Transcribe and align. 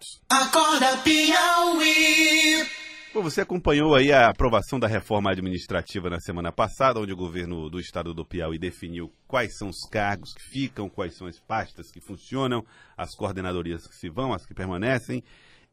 minutos. 0.00 0.22
Acorda 0.28 0.96
Piauí. 0.98 2.66
Bom, 3.12 3.22
você 3.22 3.40
acompanhou 3.40 3.94
aí 3.94 4.12
a 4.12 4.28
aprovação 4.28 4.78
da 4.78 4.86
reforma 4.86 5.30
administrativa 5.30 6.08
na 6.08 6.20
semana 6.20 6.52
passada, 6.52 7.00
onde 7.00 7.12
o 7.12 7.16
governo 7.16 7.68
do 7.68 7.80
estado 7.80 8.14
do 8.14 8.24
Piauí 8.24 8.58
definiu 8.58 9.12
quais 9.26 9.56
são 9.56 9.68
os 9.68 9.80
cargos 9.90 10.32
que 10.32 10.42
ficam, 10.42 10.88
quais 10.88 11.16
são 11.16 11.26
as 11.26 11.38
pastas 11.40 11.90
que 11.90 12.00
funcionam, 12.00 12.64
as 12.96 13.14
coordenadorias 13.14 13.86
que 13.86 13.96
se 13.96 14.08
vão, 14.08 14.32
as 14.32 14.46
que 14.46 14.54
permanecem, 14.54 15.24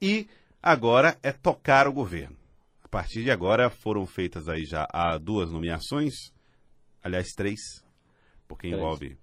e 0.02 0.28
agora 0.62 1.18
é 1.22 1.32
tocar 1.32 1.88
o 1.88 1.94
governo. 1.94 2.36
A 2.84 2.88
partir 2.88 3.24
de 3.24 3.30
agora 3.30 3.70
foram 3.70 4.06
feitas 4.08 4.50
aí 4.50 4.66
já 4.66 4.88
duas 5.22 5.52
nomeações, 5.52 6.34
aliás, 7.04 7.28
três, 7.36 7.60
porque 8.48 8.68
Três. 8.68 8.82
envolve 8.82 9.18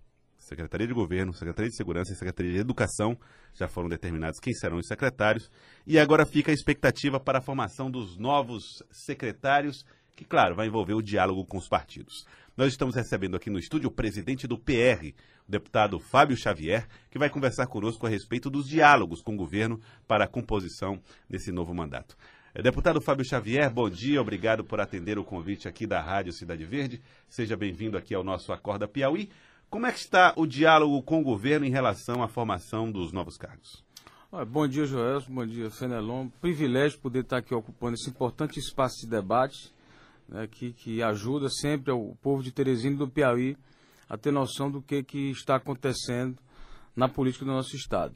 Secretaria 0.45 0.87
de 0.87 0.93
Governo, 0.93 1.33
Secretaria 1.33 1.71
de 1.71 1.77
Segurança 1.77 2.13
e 2.13 2.17
Secretaria 2.17 2.53
de 2.53 2.59
Educação. 2.59 3.19
Já 3.55 3.67
foram 3.67 3.89
determinados 3.89 4.39
quem 4.39 4.53
serão 4.53 4.79
os 4.79 4.87
secretários. 4.87 5.51
E 5.87 5.99
agora 5.99 6.27
fica 6.27 6.51
a 6.51 6.55
expectativa 6.55 7.19
para 7.19 7.39
a 7.39 7.43
formação 7.43 7.91
dos 7.91 8.19
novos 8.19 8.83
secretários, 8.91 9.85
que, 10.15 10.25
claro, 10.25 10.55
vai 10.55 10.67
envolver 10.67 10.95
o 10.95 11.03
diálogo 11.03 11.45
com 11.47 11.59
os 11.59 11.69
partidos. 11.69 12.27
Nós 12.57 12.69
estamos 12.69 12.95
recebendo 12.95 13.37
aqui 13.37 13.51
no 13.51 13.59
estúdio 13.59 13.89
o 13.89 13.93
presidente 13.93 14.47
do 14.47 14.57
PR, 14.57 15.13
o 15.49 15.51
deputado 15.51 15.99
Fábio 15.99 16.37
Xavier, 16.37 16.87
que 17.11 17.19
vai 17.19 17.29
conversar 17.29 17.67
conosco 17.67 18.07
a 18.07 18.09
respeito 18.09 18.49
dos 18.49 18.69
diálogos 18.69 19.21
com 19.23 19.35
o 19.35 19.37
governo 19.37 19.81
para 20.07 20.25
a 20.25 20.29
composição 20.29 21.01
desse 21.29 21.51
novo 21.51 21.75
mandato. 21.75 22.17
Eh, 22.55 22.63
Deputado 22.63 23.01
Fábio 23.01 23.25
Xavier, 23.25 23.69
bom 23.69 23.91
dia, 23.91 24.21
obrigado 24.21 24.63
por 24.63 24.81
atender 24.81 25.19
o 25.19 25.25
convite 25.25 25.67
aqui 25.67 25.85
da 25.85 26.01
Rádio 26.01 26.33
Cidade 26.33 26.65
Verde. 26.65 27.03
Seja 27.29 27.57
bem-vindo 27.57 27.99
aqui 27.99 28.15
ao 28.15 28.23
nosso 28.23 28.53
Acorda 28.53 28.87
Piauí. 28.87 29.29
Como 29.75 29.87
é 29.87 29.91
que 29.91 29.99
está 29.99 30.33
o 30.37 30.47
diálogo 30.47 31.03
com 31.03 31.21
o 31.21 31.25
governo 31.25 31.67
em 31.67 31.69
relação 31.69 32.23
à 32.23 32.29
formação 32.29 32.93
dos 32.93 33.11
novos 33.11 33.37
cargos? 33.37 33.83
Bom 34.47 34.69
dia, 34.69 34.87
Joelson. 34.87 35.35
Bom 35.35 35.45
dia, 35.45 35.69
Fenelon. 35.69 36.29
Privilégio 36.41 37.01
poder 37.01 37.23
estar 37.25 37.39
aqui 37.39 37.53
ocupando 37.53 37.95
esse 37.95 38.09
importante 38.09 38.57
espaço 38.61 39.01
de 39.01 39.09
debate, 39.09 39.75
né, 40.29 40.47
que, 40.47 40.73
que 40.73 41.03
ajuda 41.03 41.49
sempre 41.49 41.91
o 41.91 42.15
povo 42.23 42.41
de 42.41 42.53
Teresina 42.53 42.95
e 42.95 42.99
do 42.99 43.09
Piauí 43.09 43.57
a 44.09 44.17
ter 44.17 44.31
noção 44.31 44.71
do 44.71 44.81
que, 44.81 45.03
que 45.03 45.33
está 45.33 45.57
acontecendo 45.57 46.39
na 46.95 47.09
política 47.09 47.45
do 47.45 47.51
nosso 47.51 47.75
Estado. 47.75 48.15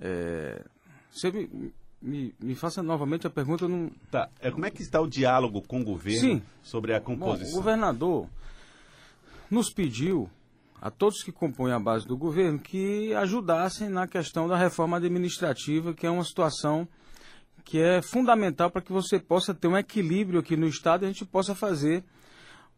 É, 0.00 0.60
você 1.08 1.30
me, 1.30 1.72
me, 2.02 2.34
me 2.40 2.54
faça 2.56 2.82
novamente 2.82 3.28
a 3.28 3.30
pergunta. 3.30 3.68
Não... 3.68 3.92
Tá, 4.10 4.28
é, 4.40 4.50
como 4.50 4.66
é 4.66 4.72
que 4.72 4.82
está 4.82 5.00
o 5.00 5.06
diálogo 5.06 5.62
com 5.62 5.82
o 5.82 5.84
governo 5.84 6.20
Sim. 6.20 6.42
sobre 6.64 6.92
a 6.92 6.98
Bom, 6.98 7.12
o 7.12 7.16
composição? 7.16 7.54
governador 7.54 8.28
nos 9.48 9.70
pediu, 9.70 10.28
a 10.84 10.90
todos 10.90 11.22
que 11.22 11.32
compõem 11.32 11.72
a 11.72 11.80
base 11.80 12.06
do 12.06 12.14
governo, 12.14 12.58
que 12.58 13.14
ajudassem 13.14 13.88
na 13.88 14.06
questão 14.06 14.46
da 14.46 14.54
reforma 14.54 14.98
administrativa, 14.98 15.94
que 15.94 16.06
é 16.06 16.10
uma 16.10 16.22
situação 16.22 16.86
que 17.64 17.80
é 17.80 18.02
fundamental 18.02 18.70
para 18.70 18.82
que 18.82 18.92
você 18.92 19.18
possa 19.18 19.54
ter 19.54 19.66
um 19.66 19.78
equilíbrio 19.78 20.40
aqui 20.40 20.58
no 20.58 20.68
Estado 20.68 21.02
e 21.02 21.06
a 21.06 21.08
gente 21.08 21.24
possa 21.24 21.54
fazer 21.54 22.04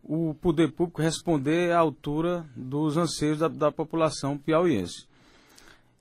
o 0.04 0.34
poder 0.34 0.70
público 0.70 1.02
responder 1.02 1.72
à 1.72 1.80
altura 1.80 2.46
dos 2.54 2.96
anseios 2.96 3.40
da, 3.40 3.48
da 3.48 3.72
população 3.72 4.38
piauiense. 4.38 5.08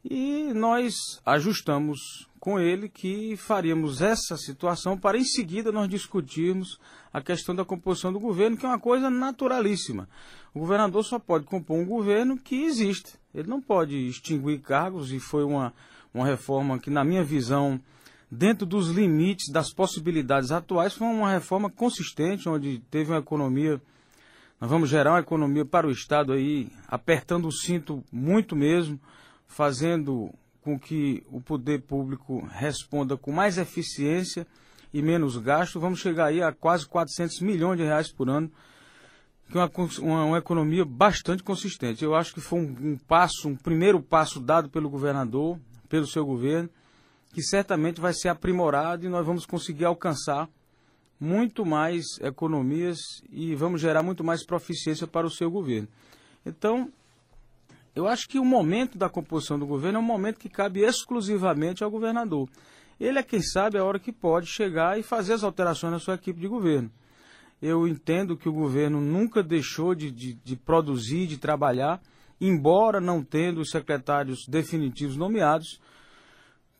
E 0.08 0.54
nós 0.54 0.94
ajustamos 1.26 2.30
com 2.40 2.60
ele 2.60 2.88
que 2.88 3.36
faríamos 3.36 4.04
essa 4.04 4.38
situação 4.38 4.96
para 4.96 5.18
em 5.18 5.24
seguida 5.24 5.72
nós 5.72 5.90
discutirmos 5.90 6.80
a 7.12 7.20
questão 7.20 7.56
da 7.56 7.66
composição 7.66 8.14
do 8.14 8.20
governo, 8.20 8.56
que 8.56 8.64
é 8.64 8.70
uma 8.70 8.80
coisa 8.80 9.10
naturalíssima. 9.10 10.08
O 10.56 10.60
governador 10.60 11.04
só 11.04 11.20
pode 11.20 11.46
compor 11.46 11.78
um 11.78 11.86
governo 11.86 12.36
que 12.38 12.64
existe. 12.64 13.14
Ele 13.34 13.48
não 13.48 13.62
pode 13.62 13.96
extinguir 14.08 14.60
cargos 14.60 15.12
e 15.12 15.20
foi 15.20 15.44
uma, 15.44 15.72
uma 16.12 16.26
reforma 16.26 16.80
que, 16.80 16.90
na 16.90 17.04
minha 17.04 17.24
visão, 17.24 17.80
dentro 18.32 18.66
dos 18.66 18.90
limites 18.90 19.52
das 19.52 19.72
possibilidades 19.72 20.52
atuais, 20.52 20.96
foi 20.96 21.06
uma 21.06 21.32
reforma 21.32 21.70
consistente, 21.70 22.50
onde 22.50 22.80
teve 22.90 23.12
uma 23.12 23.20
economia 23.20 23.80
nós 24.60 24.70
vamos 24.70 24.90
gerar 24.90 25.12
uma 25.12 25.20
economia 25.20 25.66
para 25.66 25.86
o 25.86 25.92
Estado 25.92 26.32
aí, 26.32 26.70
apertando 26.88 27.46
o 27.46 27.52
cinto 27.52 28.04
muito 28.10 28.56
mesmo, 28.56 29.00
fazendo 29.48 30.34
com 30.62 30.80
que 30.80 31.22
o 31.30 31.42
poder 31.42 31.82
público 31.82 32.40
responda 32.52 33.18
com 33.18 33.34
mais 33.34 33.58
eficiência 33.58 34.48
e 34.94 35.02
menos 35.02 35.38
gasto. 35.38 35.80
Vamos 35.80 36.00
chegar 36.00 36.28
aí 36.28 36.42
a 36.42 36.54
quase 36.54 36.88
400 36.88 37.42
milhões 37.42 37.78
de 37.78 37.84
reais 37.84 38.10
por 38.10 38.30
ano, 38.30 38.50
que 39.50 39.58
é 39.58 39.62
uma, 39.62 39.72
uma, 40.00 40.26
uma 40.26 40.38
economia 40.38 40.84
bastante 40.84 41.44
consistente. 41.44 42.04
Eu 42.04 42.16
acho 42.16 42.34
que 42.34 42.42
foi 42.42 42.60
um, 42.60 42.76
um 42.92 42.98
passo, 42.98 43.48
um 43.48 43.56
primeiro 43.56 44.02
passo 44.02 44.40
dado 44.40 44.70
pelo 44.70 44.90
governador, 44.90 45.60
pelo 45.88 46.08
seu 46.08 46.26
governo, 46.26 46.70
que 47.34 47.42
certamente 47.42 48.02
vai 48.02 48.14
ser 48.14 48.30
aprimorado 48.30 49.06
e 49.06 49.10
nós 49.10 49.26
vamos 49.26 49.46
conseguir 49.46 49.86
alcançar 49.86 50.50
muito 51.20 51.66
mais 51.66 52.04
economias 52.22 52.98
e 53.32 53.56
vamos 53.56 53.82
gerar 53.82 54.04
muito 54.04 54.24
mais 54.24 54.46
proficiência 54.46 55.08
para 55.08 55.28
o 55.28 55.32
seu 55.32 55.50
governo. 55.50 55.88
Então, 56.46 56.92
eu 57.96 58.08
acho 58.08 58.28
que 58.28 58.38
o 58.38 58.46
momento 58.46 58.98
da 58.98 59.10
composição 59.10 59.58
do 59.58 59.66
governo 59.66 59.98
é 59.98 60.02
um 60.02 60.06
momento 60.06 60.40
que 60.40 60.50
cabe 60.50 60.82
exclusivamente 60.82 61.84
ao 61.84 61.90
governador. 61.90 62.50
Ele 63.00 63.20
é 63.20 63.24
quem 63.24 63.42
sabe 63.42 63.78
a 63.78 63.84
hora 63.84 64.00
que 64.00 64.12
pode 64.12 64.48
chegar 64.48 65.00
e 65.00 65.04
fazer 65.04 65.34
as 65.34 65.44
alterações 65.44 65.94
na 65.94 66.00
sua 66.00 66.16
equipe 66.16 66.40
de 66.40 66.48
governo. 66.48 66.92
Eu 67.62 67.88
entendo 67.88 68.38
que 68.38 68.50
o 68.50 68.54
governo 68.54 69.00
nunca 69.02 69.42
deixou 69.42 69.96
de, 69.96 70.12
de, 70.12 70.34
de 70.34 70.56
produzir, 70.56 71.28
de 71.28 71.38
trabalhar, 71.38 72.02
embora 72.40 73.00
não 73.00 73.24
tendo 73.24 73.62
os 73.62 73.70
secretários 73.70 74.46
definitivos 74.48 75.16
nomeados, 75.16 75.80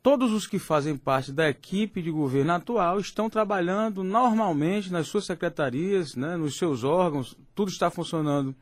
todos 0.04 0.32
os 0.32 0.46
que 0.46 0.60
fazem 0.60 0.96
parte 0.96 1.32
da 1.32 1.50
equipe 1.50 2.02
de 2.02 2.12
governo 2.12 2.54
atual 2.54 3.00
estão 3.00 3.30
trabalhando 3.30 4.04
normalmente 4.04 4.92
nas 4.92 5.08
suas 5.08 5.26
secretarias, 5.26 6.16
né, 6.16 6.38
nos 6.38 6.58
seus 6.58 6.84
órgãos, 6.84 7.36
tudo 7.56 7.70
está 7.70 7.90
funcionando 7.90 8.54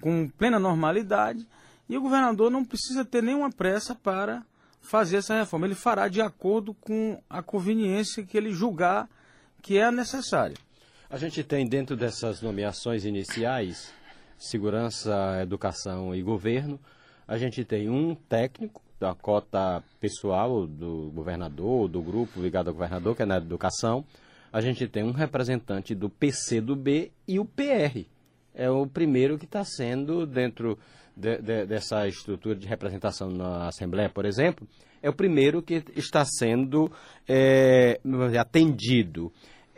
com 0.00 0.28
plena 0.28 0.58
normalidade 0.58 1.46
e 1.88 1.96
o 1.96 2.00
governador 2.00 2.50
não 2.50 2.64
precisa 2.64 3.04
ter 3.04 3.22
nenhuma 3.22 3.50
pressa 3.50 3.94
para 3.94 4.44
fazer 4.82 5.16
essa 5.16 5.38
reforma. 5.38 5.66
Ele 5.66 5.74
fará 5.74 6.08
de 6.08 6.20
acordo 6.20 6.74
com 6.74 7.18
a 7.28 7.42
conveniência 7.42 8.24
que 8.24 8.36
ele 8.36 8.52
julgar 8.52 9.08
que 9.62 9.78
é 9.78 9.90
necessária. 9.90 10.56
A 11.14 11.16
gente 11.16 11.44
tem 11.44 11.64
dentro 11.64 11.94
dessas 11.94 12.42
nomeações 12.42 13.04
iniciais, 13.04 13.94
segurança, 14.36 15.38
educação 15.40 16.12
e 16.12 16.20
governo, 16.20 16.76
a 17.28 17.38
gente 17.38 17.64
tem 17.64 17.88
um 17.88 18.16
técnico 18.16 18.82
da 18.98 19.14
cota 19.14 19.80
pessoal 20.00 20.66
do 20.66 21.12
governador, 21.14 21.86
do 21.86 22.02
grupo 22.02 22.40
ligado 22.42 22.66
ao 22.66 22.74
governador, 22.74 23.14
que 23.14 23.22
é 23.22 23.26
na 23.26 23.36
educação. 23.36 24.04
A 24.52 24.60
gente 24.60 24.88
tem 24.88 25.04
um 25.04 25.12
representante 25.12 25.94
do 25.94 26.10
PCdoB 26.10 27.12
e 27.28 27.38
o 27.38 27.44
PR. 27.44 28.08
É 28.52 28.68
o 28.68 28.84
primeiro 28.84 29.38
que 29.38 29.44
está 29.44 29.62
sendo 29.64 30.26
dentro 30.26 30.76
de- 31.16 31.40
de- 31.40 31.64
dessa 31.64 32.08
estrutura 32.08 32.56
de 32.56 32.66
representação 32.66 33.30
na 33.30 33.68
Assembleia, 33.68 34.10
por 34.10 34.24
exemplo, 34.24 34.66
é 35.00 35.08
o 35.08 35.12
primeiro 35.14 35.62
que 35.62 35.80
está 35.94 36.24
sendo 36.24 36.90
é, 37.28 38.00
atendido. 38.40 39.32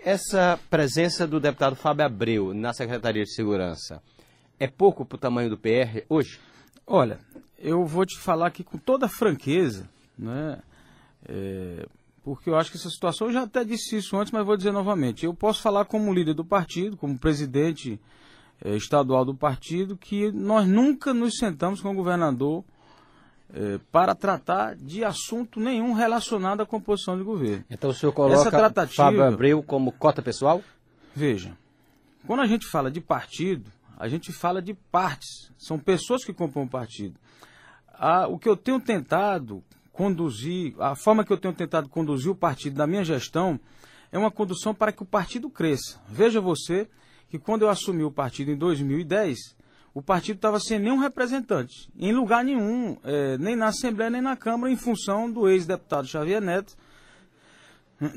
Essa 0.06 0.56
presença 0.70 1.26
do 1.26 1.40
deputado 1.40 1.74
Fábio 1.74 2.06
Abreu 2.06 2.54
na 2.54 2.72
Secretaria 2.72 3.24
de 3.24 3.34
Segurança 3.34 4.00
é 4.56 4.68
pouco 4.68 5.04
para 5.04 5.16
o 5.16 5.18
tamanho 5.18 5.50
do 5.50 5.58
PR 5.58 6.04
hoje? 6.08 6.38
Olha, 6.86 7.18
eu 7.58 7.84
vou 7.84 8.06
te 8.06 8.16
falar 8.16 8.46
aqui 8.46 8.62
com 8.62 8.78
toda 8.78 9.08
franqueza, 9.08 9.90
né? 10.16 10.62
É, 11.28 11.88
porque 12.22 12.48
eu 12.48 12.54
acho 12.54 12.70
que 12.70 12.76
essa 12.76 12.88
situação, 12.88 13.26
eu 13.26 13.32
já 13.32 13.42
até 13.42 13.64
disse 13.64 13.96
isso 13.96 14.16
antes, 14.16 14.30
mas 14.30 14.46
vou 14.46 14.56
dizer 14.56 14.70
novamente. 14.70 15.26
Eu 15.26 15.34
posso 15.34 15.60
falar 15.60 15.84
como 15.86 16.14
líder 16.14 16.34
do 16.34 16.44
partido, 16.44 16.96
como 16.96 17.18
presidente 17.18 18.00
eh, 18.64 18.76
estadual 18.76 19.24
do 19.24 19.34
partido, 19.34 19.96
que 19.96 20.30
nós 20.30 20.68
nunca 20.68 21.12
nos 21.12 21.36
sentamos 21.36 21.80
com 21.80 21.90
o 21.90 21.96
governador 21.96 22.64
eh, 23.54 23.78
para 23.92 24.14
tratar 24.14 24.74
de 24.76 25.04
assunto 25.04 25.60
nenhum 25.60 25.92
relacionado 25.92 26.60
à 26.60 26.66
composição 26.66 27.16
de 27.16 27.22
governo. 27.24 27.64
Então 27.70 27.90
o 27.90 27.94
senhor 27.94 28.12
coloca 28.12 28.34
Essa 28.40 28.50
tratativa- 28.50 29.04
Fábio 29.04 29.24
Abreu 29.24 29.62
como 29.62 29.92
cota 29.92 30.20
pessoal? 30.22 30.62
Veja, 31.14 31.56
quando 32.26 32.40
a 32.40 32.46
gente 32.46 32.66
fala 32.66 32.90
de 32.90 33.00
partido, 33.00 33.70
a 33.98 34.08
gente 34.08 34.32
fala 34.32 34.60
de 34.60 34.74
partes. 34.74 35.50
São 35.56 35.78
pessoas 35.78 36.24
que 36.24 36.32
compõem 36.32 36.66
o 36.66 36.68
partido. 36.68 37.18
Ah, 37.94 38.26
o 38.28 38.38
que 38.38 38.48
eu 38.48 38.56
tenho 38.56 38.78
tentado 38.80 39.62
conduzir, 39.92 40.74
a 40.78 40.94
forma 40.94 41.24
que 41.24 41.32
eu 41.32 41.38
tenho 41.38 41.54
tentado 41.54 41.88
conduzir 41.88 42.30
o 42.30 42.34
partido 42.34 42.76
da 42.76 42.86
minha 42.86 43.02
gestão 43.02 43.58
é 44.12 44.18
uma 44.18 44.30
condução 44.30 44.74
para 44.74 44.92
que 44.92 45.02
o 45.02 45.06
partido 45.06 45.48
cresça. 45.48 45.98
Veja 46.06 46.38
você 46.40 46.88
que 47.30 47.38
quando 47.38 47.62
eu 47.62 47.70
assumi 47.70 48.04
o 48.04 48.10
partido 48.10 48.50
em 48.50 48.56
2010, 48.56 49.55
o 49.96 50.02
partido 50.02 50.36
estava 50.36 50.60
sem 50.60 50.78
nenhum 50.78 50.98
representante, 50.98 51.88
em 51.98 52.12
lugar 52.12 52.44
nenhum, 52.44 52.98
eh, 53.02 53.38
nem 53.38 53.56
na 53.56 53.68
Assembleia 53.68 54.10
nem 54.10 54.20
na 54.20 54.36
Câmara, 54.36 54.70
em 54.70 54.76
função 54.76 55.30
do 55.32 55.48
ex-deputado 55.48 56.06
Xavier 56.06 56.38
Neto 56.42 56.76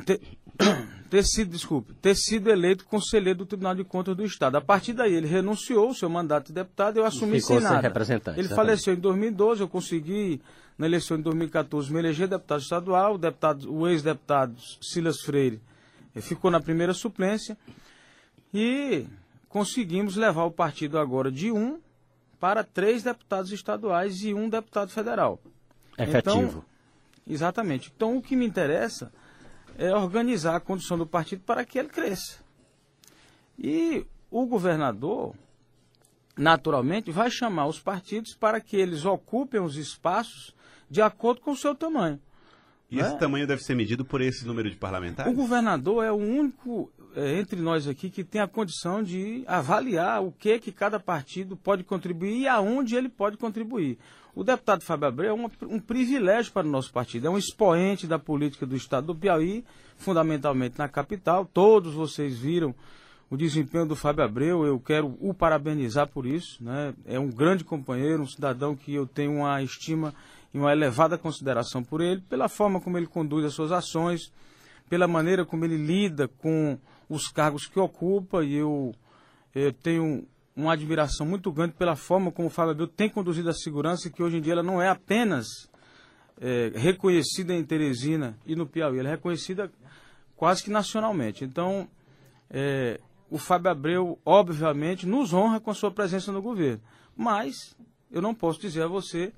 ter, 0.06 0.20
ter 1.10 1.24
sido, 1.24 1.52
desculpe, 1.52 1.94
ter 2.02 2.16
sido 2.18 2.50
eleito 2.50 2.84
conselheiro 2.84 3.40
do 3.40 3.46
Tribunal 3.46 3.76
de 3.76 3.86
Contas 3.86 4.14
do 4.14 4.26
Estado. 4.26 4.58
A 4.58 4.62
partir 4.62 4.92
daí 4.92 5.14
ele 5.14 5.26
renunciou 5.26 5.88
ao 5.88 5.94
seu 5.94 6.10
mandato 6.10 6.48
de 6.48 6.54
deputado 6.54 6.98
e 6.98 7.00
eu 7.00 7.06
assumi 7.06 7.40
Ficou 7.40 7.56
sem 7.56 7.60
sem 7.60 7.64
nada. 7.64 7.80
representante, 7.80 8.38
Ele 8.38 8.48
exatamente. 8.48 8.68
faleceu 8.68 8.94
em 8.94 9.00
2012, 9.00 9.62
eu 9.62 9.70
consegui 9.70 10.42
na 10.78 10.86
eleição 10.86 11.16
de 11.16 11.24
2014 11.24 11.94
me 11.94 12.00
eleger 12.00 12.28
deputado 12.28 12.60
estadual, 12.60 13.16
o, 13.16 13.18
deputado, 13.18 13.74
o 13.74 13.88
ex-deputado 13.88 14.54
Silas 14.82 15.22
Freire 15.22 15.62
eh, 16.14 16.20
ficou 16.20 16.52
na 16.52 16.60
primeira 16.60 16.94
suplência 16.94 17.58
e 18.54 19.06
conseguimos 19.50 20.16
levar 20.16 20.46
o 20.46 20.52
partido 20.52 20.98
agora 20.98 21.32
de 21.32 21.52
um 21.52 21.82
para 22.40 22.64
três 22.64 23.04
deputados 23.04 23.52
estaduais 23.52 24.24
e 24.24 24.34
um 24.34 24.48
deputado 24.48 24.92
federal. 24.92 25.42
Efetivo. 25.98 26.40
Então, 26.40 26.66
exatamente. 27.28 27.92
Então, 27.94 28.16
o 28.16 28.22
que 28.22 28.36
me 28.36 28.46
interessa 28.46 29.12
é 29.78 29.94
organizar 29.94 30.56
a 30.56 30.60
condição 30.60 30.98
do 30.98 31.06
partido 31.06 31.42
para 31.42 31.66
que 31.66 31.78
ele 31.78 31.90
cresça. 31.90 32.38
E 33.58 34.06
o 34.32 34.46
governador, 34.46 35.36
naturalmente, 36.38 37.12
vai 37.12 37.30
chamar 37.30 37.66
os 37.66 37.80
partidos 37.80 38.34
para 38.34 38.62
que 38.62 38.78
eles 38.78 39.04
ocupem 39.04 39.60
os 39.60 39.76
espaços 39.76 40.56
de 40.90 41.02
acordo 41.02 41.42
com 41.42 41.52
o 41.52 41.58
seu 41.58 41.76
tamanho. 41.76 42.20
E 42.90 43.00
esse 43.00 43.12
né? 43.12 43.18
tamanho 43.18 43.46
deve 43.46 43.64
ser 43.64 43.76
medido 43.76 44.06
por 44.06 44.22
esse 44.22 44.46
número 44.46 44.70
de 44.70 44.76
parlamentares? 44.76 45.32
O 45.32 45.36
governador 45.36 46.04
é 46.04 46.12
o 46.12 46.16
único 46.16 46.92
é, 47.16 47.40
entre 47.40 47.60
nós 47.60 47.88
aqui 47.88 48.10
que 48.10 48.24
tem 48.24 48.42
a 48.42 48.48
condição 48.48 49.04
de 49.04 49.44
avaliar 49.48 50.24
o 50.24 50.32
que 50.32 50.60
que 50.60 50.72
cada 50.72 51.00
partido 51.00 51.56
pode 51.56 51.84
contribuir 51.84 52.42
e 52.42 52.48
aonde 52.48 52.96
ele 52.96 53.10
pode 53.10 53.38
contribuir. 53.38 53.98
O 54.36 54.44
deputado 54.44 54.84
Fábio 54.84 55.08
Abreu 55.08 55.32
é 55.32 55.34
um, 55.34 55.50
um 55.76 55.80
privilégio 55.80 56.52
para 56.52 56.68
o 56.68 56.70
nosso 56.70 56.94
partido, 56.94 57.28
é 57.28 57.30
um 57.30 57.38
expoente 57.38 58.08
da 58.08 58.20
política 58.20 58.66
do 58.66 58.76
estado 58.76 59.08
do 59.08 59.16
Piauí, 59.16 59.66
fundamentalmente 59.98 60.78
na 60.78 60.88
capital. 60.88 61.46
Todos 61.46 61.94
vocês 61.94 62.38
viram 62.38 62.74
o 63.30 63.38
desempenho 63.38 63.86
do 63.86 63.96
Fábio 63.96 64.24
Abreu, 64.24 64.66
eu 64.66 64.80
quero 64.80 65.16
o 65.20 65.34
parabenizar 65.34 66.08
por 66.08 66.26
isso. 66.26 66.64
Né? 66.64 66.94
É 67.06 67.20
um 67.20 67.30
grande 67.30 67.64
companheiro, 67.64 68.24
um 68.24 68.28
cidadão 68.28 68.76
que 68.76 68.94
eu 68.94 69.06
tenho 69.06 69.34
uma 69.34 69.62
estima 69.62 70.14
e 70.54 70.58
uma 70.58 70.72
elevada 70.72 71.18
consideração 71.18 71.84
por 71.84 72.02
ele, 72.02 72.22
pela 72.22 72.48
forma 72.50 72.82
como 72.82 72.98
ele 72.98 73.06
conduz 73.06 73.46
as 73.46 73.54
suas 73.54 73.72
ações, 73.72 74.32
pela 74.90 75.08
maneira 75.08 75.46
como 75.46 75.64
ele 75.64 75.78
lida 75.78 76.28
com 76.28 76.78
os 77.08 77.28
cargos 77.28 77.68
que 77.68 77.80
ocupa, 77.80 78.44
e 78.44 78.56
eu, 78.56 78.94
eu 79.54 79.72
tenho 79.72 80.28
uma 80.56 80.74
admiração 80.74 81.26
muito 81.26 81.52
grande 81.52 81.74
pela 81.74 81.96
forma 81.96 82.32
como 82.32 82.48
o 82.48 82.52
Fábio 82.52 82.72
Abreu 82.72 82.88
tem 82.88 83.10
conduzido 83.10 83.50
a 83.50 83.54
segurança, 83.54 84.10
que 84.10 84.22
hoje 84.22 84.38
em 84.38 84.42
dia 84.42 84.54
ela 84.54 84.64
não 84.64 84.82
é 84.82 84.90
apenas 84.90 85.48
é, 86.42 86.72
reconhecida 86.76 87.54
em 87.54 87.64
Teresina 87.64 88.38
e 88.46 88.56
no 88.56 88.66
Piauí, 88.66 89.00
ela 89.00 89.10
é 89.10 89.12
reconhecida 89.12 89.72
quase 90.36 90.64
que 90.64 90.70
nacionalmente. 90.70 91.44
Então, 91.44 91.88
é, 92.50 93.00
o 93.30 93.38
Fábio 93.38 93.72
Abreu, 93.72 94.20
obviamente, 94.26 95.06
nos 95.06 95.34
honra 95.34 95.60
com 95.60 95.72
a 95.72 95.76
sua 95.76 95.92
presença 95.92 96.32
no 96.32 96.42
governo. 96.42 96.82
Mas 97.16 97.76
eu 98.12 98.22
não 98.22 98.34
posso 98.34 98.60
dizer 98.60 98.84
a 98.84 98.88
você 98.88 99.32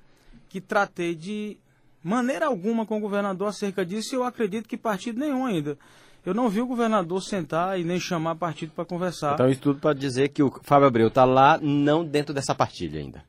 que 0.48 0.60
tratei 0.60 1.14
de 1.14 1.58
maneira 2.02 2.46
alguma 2.46 2.84
com 2.84 2.98
o 2.98 3.00
governador 3.00 3.48
acerca 3.48 3.84
disso 3.84 4.14
e 4.14 4.16
eu 4.16 4.24
acredito 4.24 4.68
que 4.68 4.76
partido 4.76 5.20
nenhum 5.20 5.46
ainda. 5.46 5.78
Eu 6.24 6.32
não 6.32 6.48
vi 6.48 6.60
o 6.60 6.66
governador 6.66 7.20
sentar 7.22 7.78
e 7.80 7.84
nem 7.84 7.98
chamar 7.98 8.36
partido 8.36 8.72
para 8.72 8.84
conversar. 8.84 9.34
Então 9.34 9.48
isso 9.48 9.60
tudo 9.60 9.80
para 9.80 9.94
dizer 9.94 10.28
que 10.28 10.42
o 10.42 10.52
Fábio 10.62 10.86
Abreu 10.86 11.08
está 11.08 11.24
lá, 11.24 11.58
não 11.60 12.04
dentro 12.04 12.32
dessa 12.32 12.54
partilha 12.54 13.00
ainda. 13.00 13.24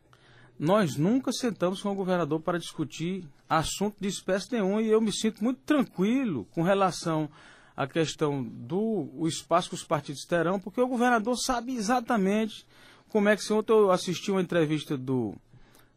Nós 0.59 0.95
nunca 0.95 1.31
sentamos 1.31 1.81
com 1.81 1.89
o 1.89 1.95
governador 1.95 2.39
para 2.39 2.59
discutir 2.59 3.25
assunto 3.49 3.95
de 3.99 4.07
espécie 4.07 4.53
nenhuma 4.53 4.81
e 4.81 4.89
eu 4.89 5.01
me 5.01 5.11
sinto 5.11 5.43
muito 5.43 5.59
tranquilo 5.61 6.47
com 6.51 6.61
relação 6.61 7.29
à 7.75 7.87
questão 7.87 8.43
do 8.43 9.09
o 9.15 9.27
espaço 9.27 9.69
que 9.69 9.75
os 9.75 9.83
partidos 9.83 10.25
terão, 10.25 10.59
porque 10.59 10.79
o 10.79 10.87
governador 10.87 11.35
sabe 11.37 11.75
exatamente 11.75 12.65
como 13.09 13.29
é 13.29 13.35
que 13.35 13.43
se 13.43 13.51
ontem 13.51 13.71
eu 13.71 13.91
assisti 13.91 14.31
uma 14.31 14.41
entrevista 14.41 14.95
do 14.95 15.35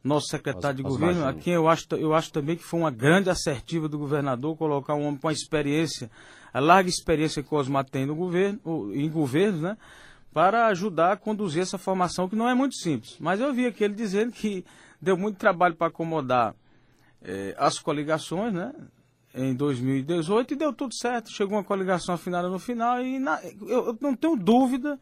nosso 0.06 0.29
secretário 0.29 0.76
de 0.76 0.82
governo, 0.82 1.26
a 1.26 1.35
quem 1.35 1.55
eu 1.55 1.69
acho, 1.69 1.87
eu 1.93 2.14
acho 2.14 2.32
também 2.32 2.56
que 2.56 2.62
foi 2.62 2.81
uma 2.81 2.91
grande 2.91 3.29
assertiva 3.29 3.88
do 3.88 3.99
governador 3.99 4.56
colocar 4.56 4.94
um 4.94 5.05
homem 5.06 5.19
com 5.19 5.29
a 5.29 5.32
experiência, 5.32 6.11
a 6.53 6.61
larga 6.61 6.88
experiência 6.88 7.43
que 7.43 7.55
o 7.55 7.58
Osmar 7.58 7.85
tem 7.85 8.06
no 8.06 8.14
governo, 8.14 8.61
em 8.94 9.11
governos, 9.11 9.61
né? 9.61 9.76
Para 10.32 10.67
ajudar 10.67 11.12
a 11.12 11.17
conduzir 11.17 11.62
essa 11.62 11.79
formação 11.79 12.29
que 12.29 12.37
não 12.37 12.49
é 12.49 12.55
muito 12.55 12.76
simples. 12.76 13.17
Mas 13.19 13.41
eu 13.41 13.53
vi 13.53 13.67
aqui 13.67 13.82
ele 13.82 13.94
dizendo 13.94 14.32
que 14.32 14.64
deu 15.00 15.17
muito 15.17 15.38
trabalho 15.38 15.75
para 15.75 15.88
acomodar 15.88 16.55
eh, 17.23 17.55
as 17.58 17.79
coligações, 17.79 18.53
né? 18.53 18.73
Em 19.35 19.55
2018 19.55 20.55
e 20.55 20.56
deu 20.56 20.73
tudo 20.73 20.94
certo. 20.94 21.31
Chegou 21.31 21.56
uma 21.56 21.64
coligação 21.64 22.14
afinada 22.14 22.49
no 22.49 22.58
final 22.58 23.03
e 23.03 23.19
na, 23.19 23.41
eu, 23.62 23.87
eu 23.87 23.99
não 24.00 24.14
tenho 24.14 24.37
dúvida 24.37 24.99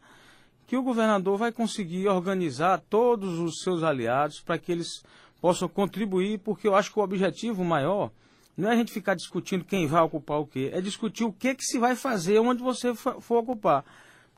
que 0.67 0.75
o 0.75 0.83
governador 0.83 1.37
vai 1.37 1.51
conseguir 1.51 2.07
organizar 2.07 2.81
todos 2.89 3.39
os 3.39 3.61
seus 3.61 3.83
aliados 3.83 4.39
para 4.39 4.57
que 4.57 4.71
eles 4.71 5.03
possam 5.39 5.67
contribuir, 5.67 6.39
porque 6.39 6.67
eu 6.67 6.75
acho 6.75 6.91
que 6.91 6.99
o 6.99 7.03
objetivo 7.03 7.63
maior 7.63 8.11
não 8.57 8.69
é 8.69 8.73
a 8.73 8.75
gente 8.75 8.91
ficar 8.91 9.15
discutindo 9.15 9.65
quem 9.65 9.85
vai 9.85 10.01
ocupar 10.01 10.39
o 10.39 10.47
quê, 10.47 10.71
é 10.73 10.81
discutir 10.81 11.23
o 11.23 11.33
que, 11.33 11.53
que 11.55 11.63
se 11.63 11.77
vai 11.77 11.95
fazer 11.95 12.39
onde 12.39 12.63
você 12.63 12.95
for, 12.95 13.37
ocupar. 13.37 13.83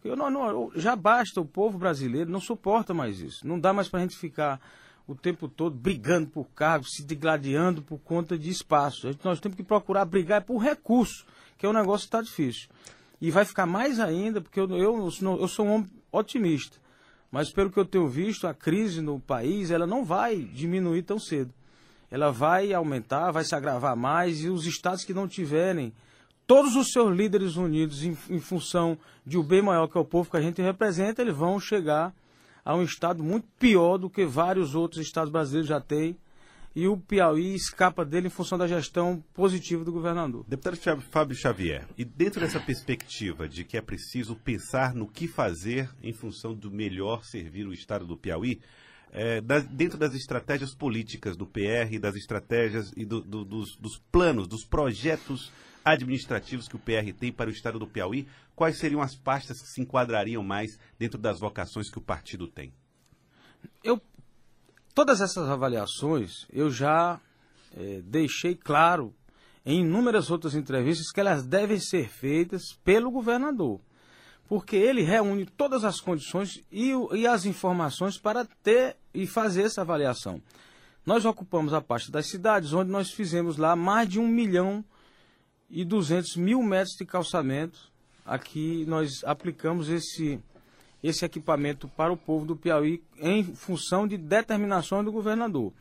Eu 0.03 0.15
não, 0.15 0.29
não, 0.29 0.71
já 0.75 0.95
basta, 0.95 1.39
o 1.39 1.45
povo 1.45 1.77
brasileiro 1.77 2.29
não 2.29 2.39
suporta 2.39 2.93
mais 2.93 3.19
isso. 3.19 3.47
Não 3.47 3.59
dá 3.59 3.73
mais 3.73 3.87
para 3.87 3.99
a 3.99 4.03
gente 4.03 4.17
ficar 4.17 4.59
o 5.07 5.15
tempo 5.15 5.47
todo 5.47 5.75
brigando 5.75 6.27
por 6.27 6.45
cargos, 6.49 6.93
se 6.93 7.05
degladiando 7.05 7.81
por 7.81 7.99
conta 7.99 8.37
de 8.37 8.49
espaço. 8.49 9.09
Nós 9.23 9.39
temos 9.39 9.55
que 9.55 9.63
procurar 9.63 10.05
brigar 10.05 10.41
por 10.43 10.57
recurso, 10.57 11.25
que 11.57 11.65
é 11.65 11.69
um 11.69 11.73
negócio 11.73 12.07
que 12.07 12.15
está 12.15 12.21
difícil. 12.21 12.69
E 13.19 13.31
vai 13.31 13.45
ficar 13.45 13.65
mais 13.65 13.99
ainda, 13.99 14.41
porque 14.41 14.59
eu, 14.59 14.69
eu, 14.69 15.09
eu 15.21 15.47
sou 15.47 15.65
um 15.65 15.73
homem 15.73 15.89
otimista. 16.11 16.77
Mas 17.31 17.51
pelo 17.51 17.69
que 17.69 17.79
eu 17.79 17.85
tenho 17.85 18.07
visto, 18.07 18.47
a 18.47 18.53
crise 18.53 19.01
no 19.01 19.19
país 19.19 19.71
ela 19.71 19.85
não 19.85 20.05
vai 20.05 20.37
diminuir 20.37 21.03
tão 21.03 21.19
cedo. 21.19 21.53
Ela 22.09 22.31
vai 22.31 22.73
aumentar, 22.73 23.31
vai 23.31 23.43
se 23.43 23.53
agravar 23.53 23.95
mais 23.95 24.41
e 24.41 24.49
os 24.49 24.65
estados 24.65 25.03
que 25.03 25.13
não 25.13 25.27
tiverem 25.27 25.93
todos 26.45 26.75
os 26.75 26.91
seus 26.91 27.13
líderes 27.15 27.57
unidos 27.57 28.03
em, 28.03 28.17
em 28.29 28.39
função 28.39 28.97
de 29.25 29.37
o 29.37 29.41
um 29.41 29.43
bem 29.43 29.61
maior 29.61 29.87
que 29.87 29.97
é 29.97 30.01
o 30.01 30.05
povo 30.05 30.31
que 30.31 30.37
a 30.37 30.41
gente 30.41 30.61
representa, 30.61 31.21
eles 31.21 31.35
vão 31.35 31.59
chegar 31.59 32.13
a 32.63 32.73
um 32.73 32.83
estado 32.83 33.21
muito 33.21 33.47
pior 33.59 33.97
do 33.97 34.09
que 34.09 34.25
vários 34.25 34.73
outros 34.73 35.05
estados 35.05 35.31
brasileiros 35.31 35.67
já 35.67 35.81
têm 35.81 36.15
e 36.77 36.87
o 36.87 36.95
Piauí 36.95 37.55
escapa 37.55 38.05
dele 38.05 38.27
em 38.27 38.29
função 38.29 38.55
da 38.55 38.67
gestão 38.67 39.23
positiva 39.33 39.83
do 39.83 39.91
governador. 39.91 40.45
Deputado 40.47 41.01
Fábio 41.01 41.35
Xavier, 41.35 41.87
e 41.97 42.05
dentro 42.05 42.39
dessa 42.39 42.59
perspectiva 42.59 43.49
de 43.49 43.63
que 43.63 43.77
é 43.77 43.81
preciso 43.81 44.35
pensar 44.35 44.93
no 44.93 45.07
que 45.07 45.27
fazer 45.27 45.89
em 46.03 46.13
função 46.13 46.53
do 46.53 46.69
melhor 46.69 47.25
servir 47.25 47.65
o 47.65 47.73
estado 47.73 48.05
do 48.05 48.15
Piauí, 48.15 48.61
é, 49.11 49.41
da, 49.41 49.57
dentro 49.57 49.97
das 49.97 50.13
estratégias 50.13 50.75
políticas 50.75 51.35
do 51.35 51.47
PR, 51.47 51.97
das 51.99 52.15
estratégias 52.15 52.91
e 52.95 53.05
do, 53.05 53.21
do, 53.21 53.43
dos, 53.43 53.75
dos 53.77 53.97
planos, 54.11 54.47
dos 54.47 54.63
projetos 54.63 55.51
administrativos 55.83 56.67
que 56.67 56.75
o 56.75 56.79
PR 56.79 57.11
tem 57.19 57.31
para 57.31 57.49
o 57.49 57.53
estado 57.53 57.79
do 57.79 57.87
Piauí, 57.87 58.27
quais 58.55 58.77
seriam 58.77 59.01
as 59.01 59.15
pastas 59.15 59.59
que 59.63 59.67
se 59.67 59.81
enquadrariam 59.81 60.43
mais 60.43 60.77
dentro 60.99 61.17
das 61.17 61.39
vocações 61.39 61.89
que 61.89 61.97
o 61.97 62.01
partido 62.01 62.47
tem? 62.47 62.71
Eu 63.83 63.99
Todas 64.97 65.21
essas 65.21 65.47
avaliações 65.47 66.47
eu 66.51 66.71
já 66.71 67.21
é, 67.77 68.01
deixei 68.03 68.55
claro 68.55 69.13
em 69.63 69.81
inúmeras 69.81 70.31
outras 70.31 70.55
entrevistas 70.55 71.11
que 71.11 71.19
elas 71.19 71.45
devem 71.45 71.79
ser 71.79 72.09
feitas 72.09 72.73
pelo 72.83 73.11
governador, 73.11 73.79
porque 74.49 74.75
ele 74.75 75.03
reúne 75.03 75.45
todas 75.45 75.83
as 75.83 76.01
condições 76.01 76.63
e, 76.71 76.93
e 77.13 77.27
as 77.27 77.45
informações 77.45 78.17
para 78.17 78.43
ter 78.63 78.97
e 79.13 79.27
fazer 79.27 79.65
essa 79.65 79.81
avaliação. 79.81 80.41
Nós 81.05 81.25
ocupamos 81.25 81.75
a 81.75 81.81
parte 81.81 82.09
das 82.09 82.25
cidades, 82.25 82.73
onde 82.73 82.89
nós 82.89 83.11
fizemos 83.11 83.55
lá 83.55 83.75
mais 83.75 84.09
de 84.09 84.19
um 84.19 84.27
milhão 84.27 84.83
e 85.69 85.85
duzentos 85.85 86.35
mil 86.35 86.63
metros 86.63 86.95
de 86.97 87.05
calçamento. 87.05 87.91
Aqui 88.25 88.83
nós 88.87 89.23
aplicamos 89.23 89.89
esse 89.89 90.39
esse 91.03 91.23
equipamento 91.23 91.87
para 91.87 92.11
o 92.11 92.17
povo 92.17 92.45
do 92.45 92.55
Piauí 92.55 93.03
em 93.19 93.43
função 93.43 94.07
de 94.07 94.17
determinações 94.17 95.05
do 95.05 95.11
governador. 95.11 95.71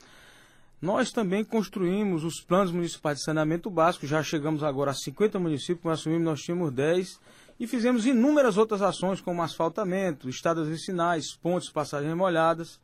Nós 0.81 1.11
também 1.11 1.43
construímos 1.43 2.23
os 2.23 2.41
planos 2.41 2.71
municipais 2.71 3.19
de 3.19 3.25
saneamento 3.25 3.71
básico, 3.71 4.07
já 4.07 4.23
chegamos 4.23 4.63
agora 4.63 4.91
a 4.91 4.95
50 4.95 5.39
municípios, 5.39 5.81
quando 5.81 5.95
assumimos 5.95 6.25
nós 6.25 6.43
tínhamos 6.43 6.71
10, 6.73 7.19
e 7.59 7.67
fizemos 7.67 8.05
inúmeras 8.05 8.59
outras 8.59 8.83
ações, 8.83 9.21
como 9.21 9.43
asfaltamento, 9.43 10.29
estradas 10.29 10.69
vicinais, 10.69 11.35
pontes, 11.35 11.71
passagens 11.71 12.15
molhadas. 12.15 12.79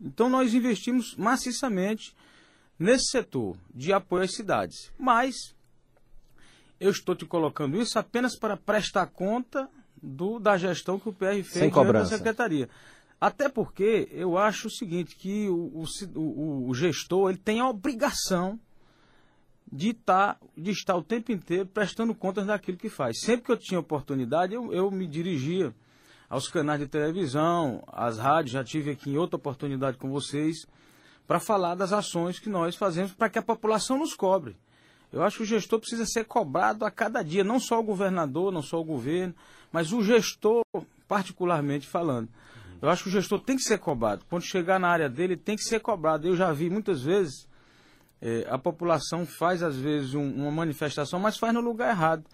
Então 0.00 0.30
nós 0.30 0.54
investimos 0.54 1.14
maciçamente 1.16 2.16
nesse 2.78 3.10
setor 3.10 3.56
de 3.74 3.92
apoio 3.92 4.24
às 4.24 4.34
cidades. 4.34 4.90
Mas 4.98 5.54
eu 6.80 6.90
estou 6.90 7.14
te 7.14 7.26
colocando 7.26 7.80
isso 7.80 7.98
apenas 7.98 8.36
para 8.36 8.56
prestar 8.56 9.06
conta 9.06 9.68
do, 10.02 10.38
da 10.38 10.56
gestão 10.56 10.98
que 10.98 11.08
o 11.08 11.12
PR 11.12 11.42
fez 11.44 11.72
da 11.72 12.04
secretaria. 12.16 12.68
Até 13.20 13.48
porque 13.48 14.08
eu 14.10 14.36
acho 14.36 14.66
o 14.66 14.70
seguinte, 14.70 15.14
que 15.14 15.48
o, 15.48 15.84
o, 16.16 16.68
o 16.68 16.74
gestor 16.74 17.30
ele 17.30 17.38
tem 17.38 17.60
a 17.60 17.68
obrigação 17.68 18.58
de, 19.70 19.94
tá, 19.94 20.36
de 20.56 20.72
estar 20.72 20.96
o 20.96 21.02
tempo 21.02 21.30
inteiro 21.30 21.66
prestando 21.66 22.14
contas 22.14 22.46
daquilo 22.46 22.76
que 22.76 22.88
faz. 22.88 23.20
Sempre 23.20 23.46
que 23.46 23.52
eu 23.52 23.56
tinha 23.56 23.78
oportunidade, 23.78 24.52
eu, 24.54 24.72
eu 24.72 24.90
me 24.90 25.06
dirigia 25.06 25.72
aos 26.28 26.48
canais 26.48 26.80
de 26.80 26.88
televisão, 26.88 27.82
às 27.86 28.18
rádios, 28.18 28.52
já 28.52 28.64
tive 28.64 28.90
aqui 28.90 29.10
em 29.10 29.16
outra 29.16 29.36
oportunidade 29.36 29.98
com 29.98 30.10
vocês, 30.10 30.66
para 31.26 31.38
falar 31.38 31.74
das 31.74 31.92
ações 31.92 32.38
que 32.38 32.50
nós 32.50 32.74
fazemos 32.74 33.12
para 33.12 33.30
que 33.30 33.38
a 33.38 33.42
população 33.42 33.98
nos 33.98 34.14
cobre. 34.14 34.56
Eu 35.12 35.22
acho 35.22 35.38
que 35.38 35.42
o 35.42 35.46
gestor 35.46 35.78
precisa 35.78 36.06
ser 36.06 36.24
cobrado 36.24 36.84
a 36.84 36.90
cada 36.90 37.22
dia, 37.22 37.44
não 37.44 37.60
só 37.60 37.78
o 37.78 37.82
governador, 37.82 38.50
não 38.50 38.62
só 38.62 38.80
o 38.80 38.84
governo, 38.84 39.34
mas 39.70 39.92
o 39.92 40.02
gestor, 40.02 40.64
particularmente 41.06 41.86
falando. 41.86 42.28
Eu 42.80 42.88
acho 42.88 43.04
que 43.04 43.08
o 43.10 43.12
gestor 43.12 43.38
tem 43.40 43.56
que 43.56 43.62
ser 43.62 43.78
cobrado. 43.78 44.24
Quando 44.28 44.42
chegar 44.42 44.80
na 44.80 44.88
área 44.88 45.08
dele, 45.08 45.36
tem 45.36 45.54
que 45.54 45.62
ser 45.62 45.80
cobrado. 45.80 46.26
Eu 46.26 46.34
já 46.34 46.50
vi 46.50 46.68
muitas 46.70 47.02
vezes 47.02 47.46
é, 48.20 48.46
a 48.48 48.56
população 48.56 49.26
faz, 49.26 49.62
às 49.62 49.76
vezes, 49.76 50.14
um, 50.14 50.32
uma 50.34 50.50
manifestação, 50.50 51.20
mas 51.20 51.36
faz 51.36 51.52
no 51.52 51.60
lugar 51.60 51.90
errado. 51.90 52.24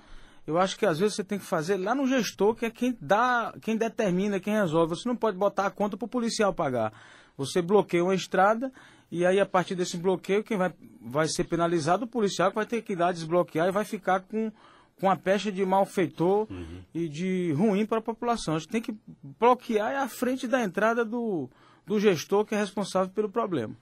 Eu 0.47 0.57
acho 0.57 0.79
que 0.79 0.87
às 0.87 0.99
vezes 0.99 1.17
você 1.17 1.25
tem 1.25 1.39
que 1.39 1.45
fazer 1.45 1.77
lá 1.77 1.95
no 1.95 2.07
gestor, 2.07 2.55
que 2.55 2.65
é 2.65 2.71
quem 2.71 2.97
dá, 2.99 3.55
quem 3.61 3.77
determina, 3.77 4.41
quem 4.41 4.55
resolve. 4.55 4.97
Você 4.97 5.07
não 5.07 5.17
pode 5.17 5.37
botar 5.37 5.67
a 5.67 5.71
conta 5.71 5.97
para 5.97 6.07
o 6.07 6.09
policial 6.09 6.55
pagar. 6.55 6.93
Você 7.37 7.61
bloqueia 7.61 8.03
uma 8.03 8.15
estrada 8.15 8.73
e 9.11 9.25
aí 9.25 9.41
a 9.41 9.47
partir 9.47 9.75
desse 9.75 9.97
bloqueio 9.97 10.45
quem 10.45 10.57
vai, 10.57 10.73
vai 11.01 11.29
ser 11.29 11.45
penalizado 11.45 12.05
o 12.05 12.09
policial 12.09 12.51
que 12.51 12.57
vai 12.57 12.67
ter 12.67 12.83
que 12.83 12.93
ir 12.93 12.97
lá 12.97 13.11
desbloquear 13.11 13.69
e 13.69 13.73
vai 13.73 13.85
ficar 13.85 14.21
com, 14.21 14.53
com 15.01 15.11
a 15.11 15.17
pecha 15.17 15.51
de 15.51 15.65
malfeitor 15.65 16.47
uhum. 16.51 16.83
e 16.95 17.09
de 17.09 17.53
ruim 17.53 17.87
para 17.87 17.99
a 17.99 18.03
população. 18.03 18.57
A 18.57 18.59
gente 18.59 18.71
tem 18.71 18.83
que 18.83 18.95
bloquear 19.23 20.03
a 20.03 20.09
frente 20.09 20.47
da 20.47 20.63
entrada 20.63 21.05
do, 21.05 21.49
do 21.87 21.99
gestor 21.99 22.45
que 22.45 22.55
é 22.55 22.59
responsável 22.59 23.11
pelo 23.11 23.31
problema. 23.31 23.75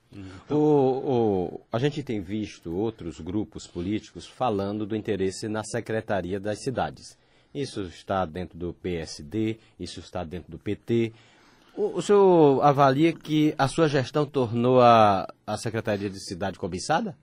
O, 0.49 0.55
o, 0.55 1.61
a 1.73 1.79
gente 1.79 2.03
tem 2.05 2.21
visto 2.21 2.73
outros 2.73 3.21
grupos 3.21 3.67
políticos 3.67 4.27
falando 4.27 4.87
do 4.87 4.95
interesse 4.95 5.49
na 5.49 5.65
secretaria 5.65 6.39
das 6.39 6.63
cidades. 6.63 7.19
Isso 7.53 7.83
está 7.83 8.25
dentro 8.25 8.57
do 8.57 8.73
PSD, 8.75 9.59
isso 9.81 9.99
está 9.99 10.23
dentro 10.23 10.53
do 10.53 10.59
PT. 10.59 11.13
O, 11.77 12.01
senhor 12.01 12.63
avalia 12.63 13.13
que 13.13 13.55
a 13.59 13.69
sua 13.69 13.87
gestão 13.87 14.25
tornou 14.25 14.81
a, 14.81 15.27
a 15.47 15.59
Secretaria 15.59 16.09
de 16.09 16.19
Cidade 16.19 16.59
cobiçada? 16.59 17.15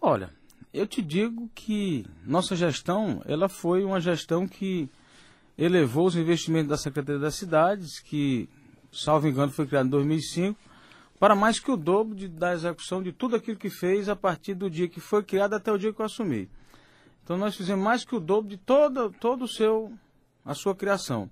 Olha, 0.00 0.30
eu 0.72 0.86
te 0.86 1.02
digo 1.02 1.50
que 1.54 2.06
nossa 2.24 2.56
gestão, 2.56 3.20
ela 3.26 3.46
foi 3.46 3.84
uma 3.84 4.00
gestão 4.00 4.48
que 4.48 4.88
elevou 5.58 6.06
os 6.06 6.16
investimentos 6.16 6.70
da 6.70 6.78
Secretaria 6.78 7.20
das 7.20 7.34
Cidades, 7.34 7.98
que 8.00 8.48
salvo 8.90 9.28
engano, 9.28 9.52
foi 9.52 9.66
criado 9.66 9.86
em 9.86 9.90
2005, 9.90 10.58
para 11.20 11.36
mais 11.36 11.60
que 11.60 11.70
o 11.70 11.76
dobro 11.76 12.14
de, 12.14 12.26
da 12.26 12.54
execução 12.54 13.02
de 13.02 13.12
tudo 13.12 13.36
aquilo 13.36 13.58
que 13.58 13.68
fez 13.68 14.08
a 14.08 14.16
partir 14.16 14.54
do 14.54 14.70
dia 14.70 14.88
que 14.88 14.98
foi 15.00 15.22
criado 15.22 15.52
até 15.52 15.70
o 15.70 15.76
dia 15.76 15.92
que 15.92 16.00
eu 16.00 16.06
assumi. 16.06 16.48
Então 17.22 17.36
nós 17.36 17.54
fizemos 17.54 17.84
mais 17.84 18.02
que 18.02 18.16
o 18.16 18.20
dobro 18.20 18.48
de 18.48 18.56
toda, 18.56 19.10
todo 19.10 19.46
seu, 19.46 19.92
a 20.42 20.54
sua 20.54 20.74
criação. 20.74 21.28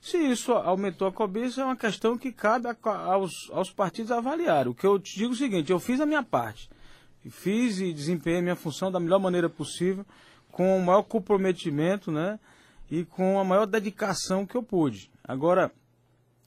Se 0.00 0.16
isso 0.16 0.52
aumentou 0.52 1.08
a 1.08 1.12
cobiça, 1.12 1.60
é 1.60 1.64
uma 1.64 1.76
questão 1.76 2.16
que 2.16 2.32
cabe 2.32 2.68
aos, 2.84 3.32
aos 3.50 3.70
partidos 3.70 4.12
avaliar. 4.12 4.68
O 4.68 4.74
que 4.74 4.86
eu 4.86 4.98
te 4.98 5.16
digo 5.16 5.32
é 5.32 5.34
o 5.34 5.36
seguinte, 5.36 5.72
eu 5.72 5.80
fiz 5.80 6.00
a 6.00 6.06
minha 6.06 6.22
parte. 6.22 6.70
Fiz 7.30 7.78
e 7.80 7.92
desempenhei 7.92 8.38
a 8.38 8.42
minha 8.42 8.56
função 8.56 8.90
da 8.90 9.00
melhor 9.00 9.18
maneira 9.18 9.50
possível, 9.50 10.06
com 10.50 10.78
o 10.78 10.82
maior 10.82 11.02
comprometimento, 11.02 12.10
né? 12.10 12.38
E 12.90 13.04
com 13.04 13.38
a 13.38 13.44
maior 13.44 13.66
dedicação 13.66 14.46
que 14.46 14.54
eu 14.54 14.62
pude. 14.62 15.10
Agora, 15.22 15.70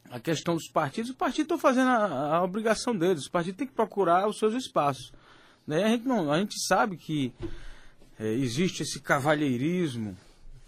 a 0.09 0.19
questão 0.19 0.55
dos 0.55 0.67
partidos, 0.67 1.11
os 1.11 1.15
partidos 1.15 1.43
estão 1.43 1.57
fazendo 1.57 1.89
a, 1.89 2.37
a, 2.37 2.43
obrigação 2.43 2.95
deles, 2.95 3.23
os 3.23 3.29
partidos 3.29 3.57
têm 3.57 3.67
que 3.67 3.73
procurar 3.73 4.27
os 4.27 4.39
seus 4.39 4.53
espaços. 4.55 5.13
Né? 5.67 5.83
A, 5.83 5.89
gente 5.89 6.07
não, 6.07 6.31
a 6.31 6.39
gente 6.39 6.55
sabe 6.67 6.97
que 6.97 7.31
é, 8.19 8.33
existe 8.33 8.81
esse 8.81 8.99
cavalheirismo 8.99 10.17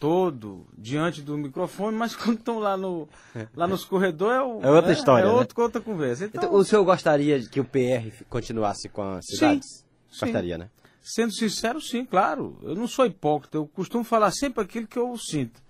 todo 0.04 0.68
diante 0.78 1.22
do 1.22 1.38
microfone, 1.38 1.96
mas 1.96 2.14
quando 2.14 2.40
estão 2.40 2.60
lá, 2.60 2.76
no, 2.76 3.08
lá 3.56 3.66
nos 3.66 3.86
corredores 3.86 4.36
é, 4.36 4.42
o, 4.42 4.62
é 4.62 4.70
outra 4.70 4.92
é, 4.92 4.94
história. 4.94 5.24
É, 5.24 5.28
né? 5.28 5.32
outra, 5.32 5.62
outra 5.62 5.82
conversa. 5.82 6.26
Então, 6.26 6.44
então, 6.44 6.54
o 6.54 6.66
senhor 6.66 6.84
gostaria 6.84 7.40
que 7.48 7.62
o 7.62 7.64
PR 7.64 8.12
continuasse 8.28 8.90
com 8.90 9.02
as 9.02 9.26
cidades? 9.26 9.86
Sim, 10.12 10.26
gostaria, 10.26 10.56
sim. 10.56 10.60
né? 10.60 10.70
Sendo 11.02 11.32
sincero, 11.32 11.80
sim, 11.80 12.04
claro. 12.04 12.60
Eu 12.64 12.76
não 12.76 12.86
sou 12.86 13.06
hipócrita, 13.06 13.56
eu 13.56 13.66
costumo 13.66 14.04
falar 14.04 14.32
sempre 14.32 14.62
aquilo 14.62 14.88
que 14.88 15.00
eu 15.00 15.18
sinto. 15.18 15.62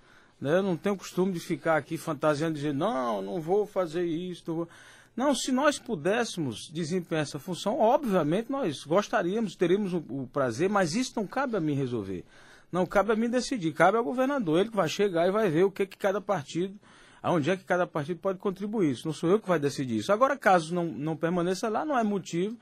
Né? 0.41 0.57
Eu 0.57 0.63
não 0.63 0.75
tenho 0.75 0.97
costume 0.97 1.31
de 1.31 1.39
ficar 1.39 1.77
aqui 1.77 1.95
fantasiando, 1.95 2.55
dizer, 2.55 2.73
não, 2.73 3.21
não 3.21 3.39
vou 3.39 3.67
fazer 3.67 4.03
isso. 4.03 4.43
Não, 4.47 4.55
vou... 4.55 4.67
não, 5.15 5.35
se 5.35 5.51
nós 5.51 5.77
pudéssemos 5.77 6.71
desempenhar 6.73 7.21
essa 7.21 7.37
função, 7.37 7.79
obviamente 7.79 8.51
nós 8.51 8.83
gostaríamos, 8.83 9.55
teríamos 9.55 9.93
o, 9.93 9.97
o, 10.09 10.27
prazer, 10.33 10.69
mas 10.69 10.95
isso 10.95 11.13
não 11.15 11.27
cabe 11.27 11.55
a 11.55 11.59
mim 11.59 11.75
resolver. 11.75 12.25
Não 12.73 12.87
cabe 12.87 13.11
a 13.11 13.15
mim 13.15 13.29
decidir, 13.29 13.71
cabe 13.71 13.99
ao 13.99 14.03
governador, 14.03 14.59
ele 14.59 14.71
que 14.71 14.75
vai 14.75 14.89
chegar 14.89 15.27
e 15.27 15.31
vai 15.31 15.47
ver 15.47 15.63
o 15.63 15.69
que, 15.69 15.85
que 15.85 15.95
cada 15.95 16.19
partido, 16.19 16.75
aonde 17.21 17.51
é 17.51 17.55
que 17.55 17.63
cada 17.63 17.85
partido 17.85 18.19
pode 18.19 18.39
contribuir. 18.39 18.89
Isso 18.89 19.05
não 19.05 19.13
sou 19.13 19.29
eu 19.29 19.39
que 19.39 19.47
vai 19.47 19.59
decidir 19.59 19.97
isso. 19.97 20.11
Agora, 20.11 20.35
caso 20.35 20.73
não, 20.73 20.85
não 20.85 21.15
permaneça 21.15 21.69
lá, 21.69 21.85
não 21.85 21.95
é 21.95 22.03
motivo 22.03 22.57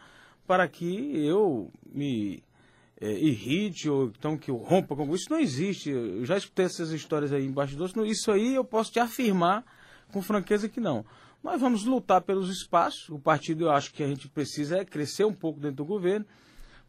para 0.46 0.68
que 0.68 1.26
eu 1.26 1.72
me 1.86 2.44
é, 3.00 3.10
irrite 3.10 3.90
ou 3.90 4.08
então 4.08 4.38
que 4.38 4.52
eu 4.52 4.58
rompa 4.58 4.98
com 4.98 5.16
isso 5.16 5.28
não 5.30 5.40
existe. 5.40 5.90
Eu 5.90 6.26
já 6.26 6.36
escutei 6.36 6.66
essas 6.66 6.92
histórias 6.92 7.32
aí 7.32 7.46
embaixo 7.46 7.78
do 7.78 8.06
Isso 8.06 8.34
aí 8.34 8.54
eu 8.54 8.66
posso 8.66 8.92
te 8.92 9.00
afirmar 9.00 9.64
com 10.12 10.22
franqueza 10.22 10.68
que 10.68 10.82
não. 10.82 11.06
Nós 11.42 11.62
vamos 11.62 11.86
lutar 11.86 12.20
pelos 12.20 12.50
espaços. 12.50 13.08
O 13.08 13.18
partido 13.18 13.64
eu 13.64 13.72
acho 13.72 13.94
que 13.94 14.04
a 14.04 14.08
gente 14.08 14.28
precisa 14.28 14.80
é 14.80 14.84
crescer 14.84 15.24
um 15.24 15.34
pouco 15.34 15.58
dentro 15.58 15.78
do 15.78 15.86
governo, 15.86 16.26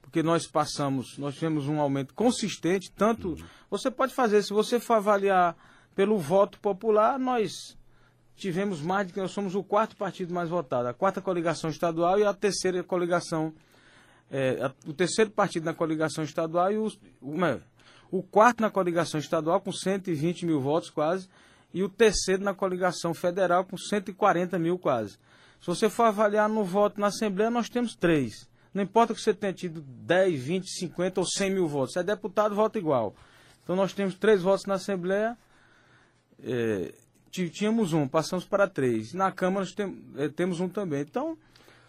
porque 0.03 0.23
nós 0.23 0.47
passamos, 0.47 1.17
nós 1.17 1.35
tivemos 1.35 1.67
um 1.69 1.81
aumento 1.81 2.13
consistente, 2.13 2.93
tanto 2.93 3.37
você 3.71 3.91
pode 3.91 4.13
fazer, 4.13 4.43
se 4.43 4.53
você 4.53 4.79
for 4.79 4.95
avaliar 4.95 5.57
pelo 5.95 6.19
voto 6.19 6.61
popular, 6.61 7.19
nós 7.19 7.79
tivemos 8.37 8.83
mais 8.83 9.07
de 9.07 9.15
que 9.15 9.21
nós 9.21 9.31
somos 9.31 9.55
o 9.55 9.63
quarto 9.63 9.97
partido 9.97 10.35
mais 10.35 10.51
votado, 10.51 10.89
a 10.89 10.93
quarta 10.93 11.23
coligação 11.23 11.71
estadual 11.71 12.19
e 12.19 12.25
a 12.25 12.35
terceira 12.35 12.83
coligação 12.83 13.55
é, 14.31 14.71
o 14.87 14.95
terceiro 14.95 15.31
partido 15.31 15.65
na 15.65 15.75
coligação 15.75 16.25
estadual 16.25 16.73
e 16.73 16.79
o, 16.79 16.87
o, 17.21 17.37
o 18.11 18.23
quarto 18.23 18.63
na 18.63 18.71
coligação 18.71 19.21
estadual 19.21 19.61
com 19.61 19.71
120 19.71 20.47
mil 20.47 20.59
votos 20.59 20.89
quase, 20.89 21.29
e 21.73 21.83
o 21.83 21.89
terceiro 21.89 22.43
na 22.43 22.55
coligação 22.55 23.13
federal 23.13 23.65
com 23.65 23.77
140 23.77 24.59
mil 24.59 24.79
quase. 24.79 25.19
Se 25.61 25.67
você 25.67 25.89
for 25.89 26.05
avaliar 26.05 26.49
no 26.49 26.65
voto 26.65 26.99
na 26.99 27.09
Assembleia, 27.09 27.51
nós 27.51 27.69
temos 27.69 27.95
três. 27.95 28.49
Não 28.75 28.83
importa 28.83 29.15
que 29.15 29.21
você 29.21 29.35
tenha 29.35 29.53
tido 29.53 29.83
10, 29.83 30.41
20, 30.41 30.71
50 30.71 31.21
ou 31.21 31.27
100 31.27 31.51
mil 31.51 31.69
votos. 31.69 31.93
Se 31.93 31.99
é 31.99 32.03
deputado, 32.03 32.55
vota 32.55 32.79
igual. 32.79 33.15
Então 33.63 33.77
nós 33.77 33.93
temos 33.93 34.15
três 34.15 34.43
votos 34.43 34.67
na 34.67 34.75
Assembleia. 34.75 35.37
É, 36.43 36.95
tínhamos 37.31 37.93
um, 37.93 38.09
passamos 38.09 38.45
para 38.45 38.67
três. 38.67 39.13
Na 39.15 39.31
Câmara 39.31 39.65
nós 39.65 39.75
tem, 39.75 40.03
é, 40.17 40.29
temos 40.29 40.61
um 40.61 40.69
também. 40.69 41.03
Então, 41.03 41.37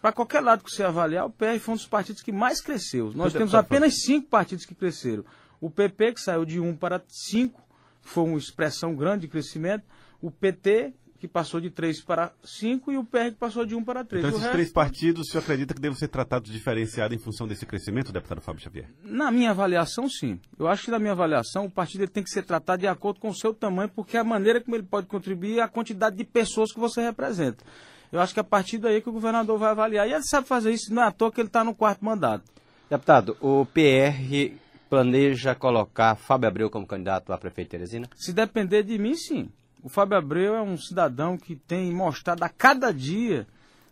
para 0.00 0.12
qualquer 0.12 0.40
lado 0.40 0.62
que 0.62 0.70
você 0.70 0.82
avaliar, 0.82 1.26
o 1.26 1.30
PR 1.30 1.58
foi 1.58 1.74
um 1.74 1.76
dos 1.76 1.86
partidos 1.86 2.22
que 2.22 2.30
mais 2.30 2.60
cresceu. 2.60 3.12
Nós 3.14 3.32
temos 3.32 3.54
apenas 3.54 4.02
cinco 4.02 4.28
partidos 4.28 4.66
que 4.66 4.74
cresceram. 4.74 5.24
O 5.60 5.70
PP, 5.70 6.12
que 6.12 6.20
saiu 6.20 6.44
de 6.44 6.60
um 6.60 6.76
para 6.76 7.02
cinco, 7.08 7.62
foi 8.02 8.24
uma 8.24 8.38
expressão 8.38 8.94
grande 8.94 9.22
de 9.22 9.28
crescimento. 9.28 9.84
O 10.20 10.30
PT, 10.30 10.92
que 11.18 11.28
passou 11.28 11.60
de 11.60 11.70
três 11.70 12.02
para 12.02 12.32
cinco, 12.44 12.92
e 12.92 12.98
o 12.98 13.04
PR, 13.04 13.30
que 13.30 13.36
passou 13.38 13.64
de 13.64 13.74
um 13.74 13.82
para 13.82 14.04
três. 14.04 14.24
Então, 14.24 14.30
esses 14.30 14.42
resto... 14.42 14.52
três 14.52 14.72
partidos, 14.72 15.28
o 15.28 15.30
senhor 15.30 15.42
acredita 15.42 15.72
que 15.72 15.80
devem 15.80 15.96
ser 15.96 16.08
tratados 16.08 16.50
diferenciados 16.50 17.16
em 17.16 17.20
função 17.20 17.46
desse 17.46 17.64
crescimento, 17.64 18.12
deputado 18.12 18.40
Fábio 18.40 18.62
Xavier? 18.62 18.88
Na 19.02 19.30
minha 19.30 19.50
avaliação, 19.50 20.08
sim. 20.08 20.38
Eu 20.58 20.68
acho 20.68 20.84
que, 20.84 20.90
na 20.90 20.98
minha 20.98 21.12
avaliação, 21.12 21.66
o 21.66 21.70
partido 21.70 22.06
tem 22.08 22.22
que 22.22 22.30
ser 22.30 22.42
tratado 22.42 22.80
de 22.80 22.86
acordo 22.86 23.20
com 23.20 23.28
o 23.28 23.34
seu 23.34 23.54
tamanho, 23.54 23.88
porque 23.88 24.16
é 24.16 24.20
a 24.20 24.24
maneira 24.24 24.60
como 24.60 24.76
ele 24.76 24.84
pode 24.84 25.06
contribuir 25.06 25.58
é 25.58 25.62
a 25.62 25.68
quantidade 25.68 26.16
de 26.16 26.24
pessoas 26.24 26.72
que 26.72 26.80
você 26.80 27.00
representa. 27.00 27.64
Eu 28.12 28.20
acho 28.20 28.32
que 28.32 28.40
é 28.40 28.42
a 28.42 28.44
partir 28.44 28.78
daí 28.78 29.00
que 29.00 29.08
o 29.08 29.12
governador 29.12 29.58
vai 29.58 29.70
avaliar. 29.70 30.08
E 30.08 30.12
ele 30.12 30.22
sabe 30.22 30.46
fazer 30.46 30.72
isso, 30.72 30.94
não 30.94 31.02
é 31.02 31.06
à 31.06 31.10
toa 31.10 31.32
que 31.32 31.40
ele 31.40 31.48
está 31.48 31.64
no 31.64 31.74
quarto 31.74 32.04
mandato. 32.04 32.44
Deputado, 32.88 33.36
o 33.40 33.66
PR 33.66 34.54
planeja 34.88 35.54
colocar 35.54 36.14
Fábio 36.14 36.48
Abreu 36.48 36.70
como 36.70 36.86
candidato 36.86 37.32
a 37.32 37.38
prefeito 37.38 37.68
de 37.68 37.70
Teresina? 37.72 38.08
Se 38.14 38.32
depender 38.32 38.84
de 38.84 38.98
mim, 38.98 39.16
sim. 39.16 39.48
O 39.84 39.88
Fábio 39.90 40.16
Abreu 40.16 40.54
é 40.54 40.62
um 40.62 40.78
cidadão 40.78 41.36
que 41.36 41.54
tem 41.54 41.92
mostrado 41.92 42.42
a 42.42 42.48
cada 42.48 42.90
dia 42.90 43.46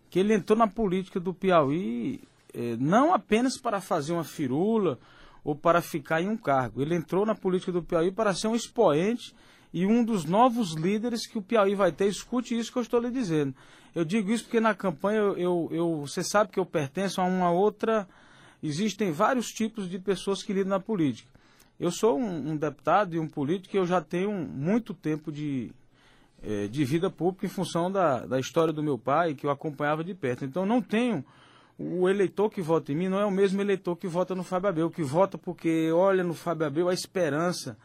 que 0.08 0.18
ele 0.18 0.32
entrou 0.32 0.58
na 0.58 0.66
política 0.66 1.20
do 1.20 1.34
Piauí 1.34 2.22
eh, 2.54 2.76
não 2.80 3.12
apenas 3.12 3.58
para 3.58 3.78
fazer 3.78 4.14
uma 4.14 4.24
firula 4.24 4.98
ou 5.44 5.54
para 5.54 5.82
ficar 5.82 6.22
em 6.22 6.30
um 6.30 6.36
cargo. 6.36 6.80
Ele 6.80 6.94
entrou 6.94 7.26
na 7.26 7.34
política 7.34 7.70
do 7.70 7.82
Piauí 7.82 8.10
para 8.10 8.32
ser 8.32 8.48
um 8.48 8.56
expoente 8.56 9.34
e 9.70 9.84
um 9.84 10.02
dos 10.02 10.24
novos 10.24 10.72
líderes 10.72 11.26
que 11.26 11.36
o 11.36 11.42
Piauí 11.42 11.74
vai 11.74 11.92
ter. 11.92 12.06
Escute 12.06 12.58
isso 12.58 12.72
que 12.72 12.78
eu 12.78 12.82
estou 12.82 12.98
lhe 12.98 13.10
dizendo. 13.10 13.54
Eu 13.94 14.02
digo 14.02 14.30
isso 14.30 14.44
porque 14.44 14.60
na 14.60 14.74
campanha 14.74 15.18
eu, 15.18 15.68
eu, 15.70 16.00
você 16.06 16.24
sabe 16.24 16.52
que 16.52 16.58
eu 16.58 16.64
pertenço 16.64 17.20
a 17.20 17.24
uma 17.24 17.50
outra. 17.50 18.08
Existem 18.62 19.12
vários 19.12 19.52
tipos 19.52 19.90
de 19.90 19.98
pessoas 19.98 20.42
que 20.42 20.54
lidam 20.54 20.70
na 20.70 20.80
política. 20.80 21.28
Eu 21.78 21.90
sou 21.90 22.18
um, 22.18 22.52
um 22.52 22.56
deputado 22.56 23.14
e 23.14 23.18
um 23.18 23.28
político 23.28 23.72
que 23.72 23.78
eu 23.78 23.84
já 23.84 24.00
tenho 24.00 24.32
muito 24.32 24.94
tempo 24.94 25.30
de, 25.30 25.70
é, 26.42 26.66
de 26.66 26.84
vida 26.84 27.10
pública 27.10 27.46
em 27.46 27.48
função 27.48 27.90
da, 27.90 28.26
da 28.26 28.38
história 28.38 28.72
do 28.72 28.82
meu 28.82 28.98
pai, 28.98 29.34
que 29.34 29.46
eu 29.46 29.50
acompanhava 29.50 30.02
de 30.02 30.14
perto. 30.14 30.44
Então 30.44 30.66
não 30.66 30.80
tenho. 30.80 31.24
O 31.78 32.08
eleitor 32.08 32.50
que 32.50 32.60
vota 32.60 32.92
em 32.92 32.94
mim 32.94 33.08
não 33.08 33.18
é 33.18 33.24
o 33.24 33.30
mesmo 33.30 33.60
eleitor 33.60 33.96
que 33.96 34.06
vota 34.06 34.34
no 34.34 34.44
Fábio 34.44 34.68
Abel, 34.68 34.90
que 34.90 35.02
vota 35.02 35.38
porque 35.38 35.90
olha 35.92 36.22
no 36.22 36.34
Fábio 36.34 36.66
Abel 36.66 36.88
a 36.88 36.94
esperança, 36.94 37.76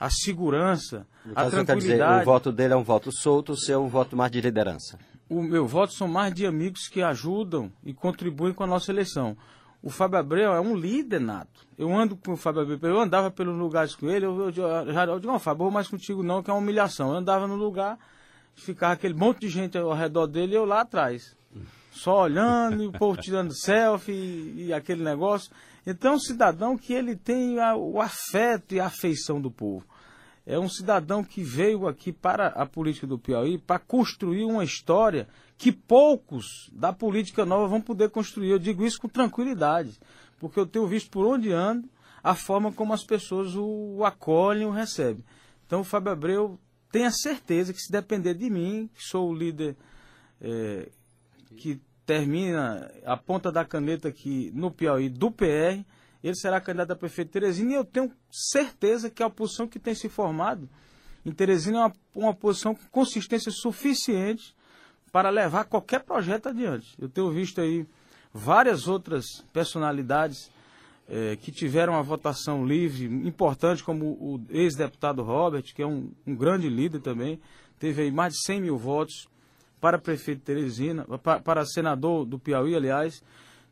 a 0.00 0.08
segurança, 0.10 1.06
a 1.34 1.48
tranquilidade. 1.50 1.80
Dizer, 1.80 2.22
o 2.22 2.24
voto 2.24 2.52
dele 2.52 2.74
é 2.74 2.76
um 2.76 2.82
voto 2.82 3.10
solto, 3.12 3.52
o 3.52 3.56
seu 3.56 3.80
é 3.80 3.82
um 3.84 3.88
voto 3.88 4.16
mais 4.16 4.30
de 4.32 4.40
liderança. 4.40 4.98
o 5.28 5.42
meu 5.42 5.66
voto 5.66 5.92
são 5.92 6.06
mais 6.08 6.32
de 6.32 6.46
amigos 6.46 6.88
que 6.88 7.02
ajudam 7.02 7.70
e 7.84 7.92
contribuem 7.92 8.54
com 8.54 8.64
a 8.64 8.66
nossa 8.66 8.90
eleição. 8.92 9.36
O 9.82 9.90
Fábio 9.90 10.18
Abreu 10.18 10.52
é 10.52 10.60
um 10.60 10.74
líder 10.74 11.20
nato. 11.20 11.66
Eu 11.78 11.94
ando 11.94 12.16
com 12.16 12.32
o 12.32 12.36
Fábio 12.36 12.62
Abreu, 12.62 12.94
eu 12.94 13.00
andava 13.00 13.30
pelos 13.30 13.56
lugares 13.56 13.94
com 13.94 14.08
ele, 14.08 14.26
eu, 14.26 14.38
eu, 14.38 14.46
eu 14.46 14.92
já 14.92 15.04
eu 15.04 15.20
digo, 15.20 15.32
não, 15.32 15.38
Fábio, 15.38 15.64
vou 15.64 15.70
mais 15.70 15.88
contigo 15.88 16.22
não, 16.22 16.42
que 16.42 16.50
é 16.50 16.52
uma 16.52 16.60
humilhação. 16.60 17.10
Eu 17.10 17.16
andava 17.16 17.46
no 17.46 17.56
lugar, 17.56 17.98
ficava 18.54 18.94
aquele 18.94 19.14
monte 19.14 19.40
de 19.40 19.48
gente 19.48 19.78
ao 19.78 19.92
redor 19.92 20.26
dele 20.26 20.52
e 20.52 20.56
eu 20.56 20.64
lá 20.64 20.80
atrás. 20.80 21.36
Só 21.92 22.22
olhando, 22.22 22.82
e 22.82 22.86
o 22.86 22.92
povo 22.92 23.20
tirando 23.20 23.52
selfie 23.56 24.12
e, 24.12 24.66
e 24.66 24.72
aquele 24.72 25.02
negócio. 25.02 25.50
Então, 25.86 26.12
é 26.12 26.14
um 26.16 26.20
cidadão 26.20 26.76
que 26.76 26.92
ele 26.92 27.14
tem 27.14 27.60
a, 27.60 27.76
o 27.76 28.00
afeto 28.00 28.74
e 28.74 28.80
a 28.80 28.86
afeição 28.86 29.40
do 29.40 29.50
povo 29.50 29.84
é 30.46 30.56
um 30.56 30.68
cidadão 30.68 31.24
que 31.24 31.42
veio 31.42 31.88
aqui 31.88 32.12
para 32.12 32.46
a 32.46 32.64
política 32.64 33.06
do 33.06 33.18
Piauí 33.18 33.58
para 33.58 33.80
construir 33.80 34.44
uma 34.44 34.62
história 34.62 35.26
que 35.58 35.72
poucos 35.72 36.70
da 36.72 36.92
política 36.92 37.44
nova 37.44 37.66
vão 37.66 37.80
poder 37.80 38.10
construir. 38.10 38.50
Eu 38.50 38.58
digo 38.58 38.86
isso 38.86 39.00
com 39.00 39.08
tranquilidade, 39.08 39.98
porque 40.38 40.60
eu 40.60 40.66
tenho 40.66 40.86
visto 40.86 41.10
por 41.10 41.26
onde 41.26 41.52
ando 41.52 41.88
a 42.22 42.34
forma 42.34 42.72
como 42.72 42.92
as 42.92 43.04
pessoas 43.04 43.56
o, 43.56 44.04
acolhem, 44.04 44.66
o 44.66 44.70
recebem. 44.70 45.24
Então 45.66 45.80
o 45.80 45.84
Fábio 45.84 46.12
Abreu 46.12 46.58
tem 46.92 47.06
a 47.06 47.10
certeza 47.10 47.72
que 47.72 47.80
se 47.80 47.90
depender 47.90 48.34
de 48.34 48.48
mim, 48.48 48.88
que 48.94 49.02
sou 49.02 49.30
o 49.30 49.34
líder 49.34 49.76
é, 50.40 50.88
que 51.56 51.80
termina 52.04 52.88
a 53.04 53.16
ponta 53.16 53.50
da 53.50 53.64
caneta 53.64 54.08
aqui 54.08 54.52
no 54.54 54.70
Piauí 54.70 55.08
do 55.08 55.28
PR, 55.30 55.84
ele 56.22 56.34
será 56.34 56.60
candidato 56.60 56.92
a 56.92 56.96
prefeito 56.96 57.28
de 57.28 57.32
Teresina 57.32 57.72
e 57.72 57.74
eu 57.74 57.84
tenho 57.84 58.12
certeza 58.30 59.10
que 59.10 59.22
a 59.22 59.26
oposição 59.26 59.66
que 59.66 59.78
tem 59.78 59.94
se 59.94 60.08
formado 60.08 60.68
em 61.24 61.32
Teresina 61.32 61.78
é 61.78 61.80
uma, 61.80 61.92
uma 62.14 62.34
posição 62.34 62.74
com 62.74 62.84
consistência 62.90 63.50
suficiente 63.50 64.54
para 65.12 65.30
levar 65.30 65.64
qualquer 65.64 66.04
projeto 66.04 66.48
adiante. 66.48 66.94
Eu 66.98 67.08
tenho 67.08 67.30
visto 67.30 67.60
aí 67.60 67.86
várias 68.32 68.86
outras 68.86 69.24
personalidades 69.52 70.50
eh, 71.08 71.36
que 71.40 71.50
tiveram 71.50 71.94
uma 71.94 72.02
votação 72.02 72.66
livre 72.66 73.04
importante, 73.04 73.82
como 73.82 74.06
o 74.06 74.40
ex-deputado 74.50 75.22
Robert, 75.22 75.62
que 75.74 75.80
é 75.80 75.86
um, 75.86 76.10
um, 76.26 76.34
grande 76.34 76.68
líder 76.68 77.00
também, 77.00 77.40
teve 77.78 78.02
aí 78.02 78.10
mais 78.10 78.34
de 78.34 78.44
100 78.44 78.60
mil 78.60 78.76
votos 78.76 79.28
para 79.80 79.98
prefeito 79.98 80.38
de 80.38 80.44
Teresina, 80.44 81.04
para, 81.22 81.40
para 81.40 81.64
senador 81.64 82.24
do 82.24 82.38
Piauí, 82.38 82.74
aliás, 82.74 83.22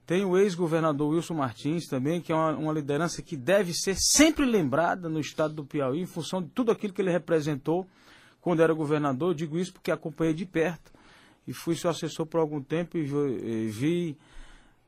tem 0.06 0.24
o 0.24 0.36
ex-governador 0.36 1.14
Wilson 1.14 1.34
Martins 1.34 1.86
também, 1.86 2.20
que 2.20 2.30
é 2.30 2.34
uma, 2.34 2.52
uma, 2.52 2.72
liderança 2.72 3.22
que 3.22 3.36
deve 3.36 3.72
ser 3.72 3.96
sempre 3.96 4.44
lembrada 4.44 5.08
no 5.08 5.18
estado 5.18 5.54
do 5.54 5.64
Piauí, 5.64 6.00
em 6.00 6.06
função 6.06 6.42
de 6.42 6.48
tudo 6.50 6.70
aquilo 6.70 6.92
que 6.92 7.00
ele 7.00 7.10
representou 7.10 7.86
quando 8.40 8.60
era 8.60 8.72
governador. 8.74 9.30
Eu 9.30 9.34
digo 9.34 9.58
isso 9.58 9.72
porque 9.72 9.90
acompanhei 9.90 10.34
de 10.34 10.44
perto 10.44 10.92
e 11.48 11.54
fui 11.54 11.74
seu 11.74 11.88
assessor 11.88 12.26
por 12.26 12.38
algum 12.38 12.60
tempo 12.62 12.98
e 12.98 13.68
vi, 13.68 14.16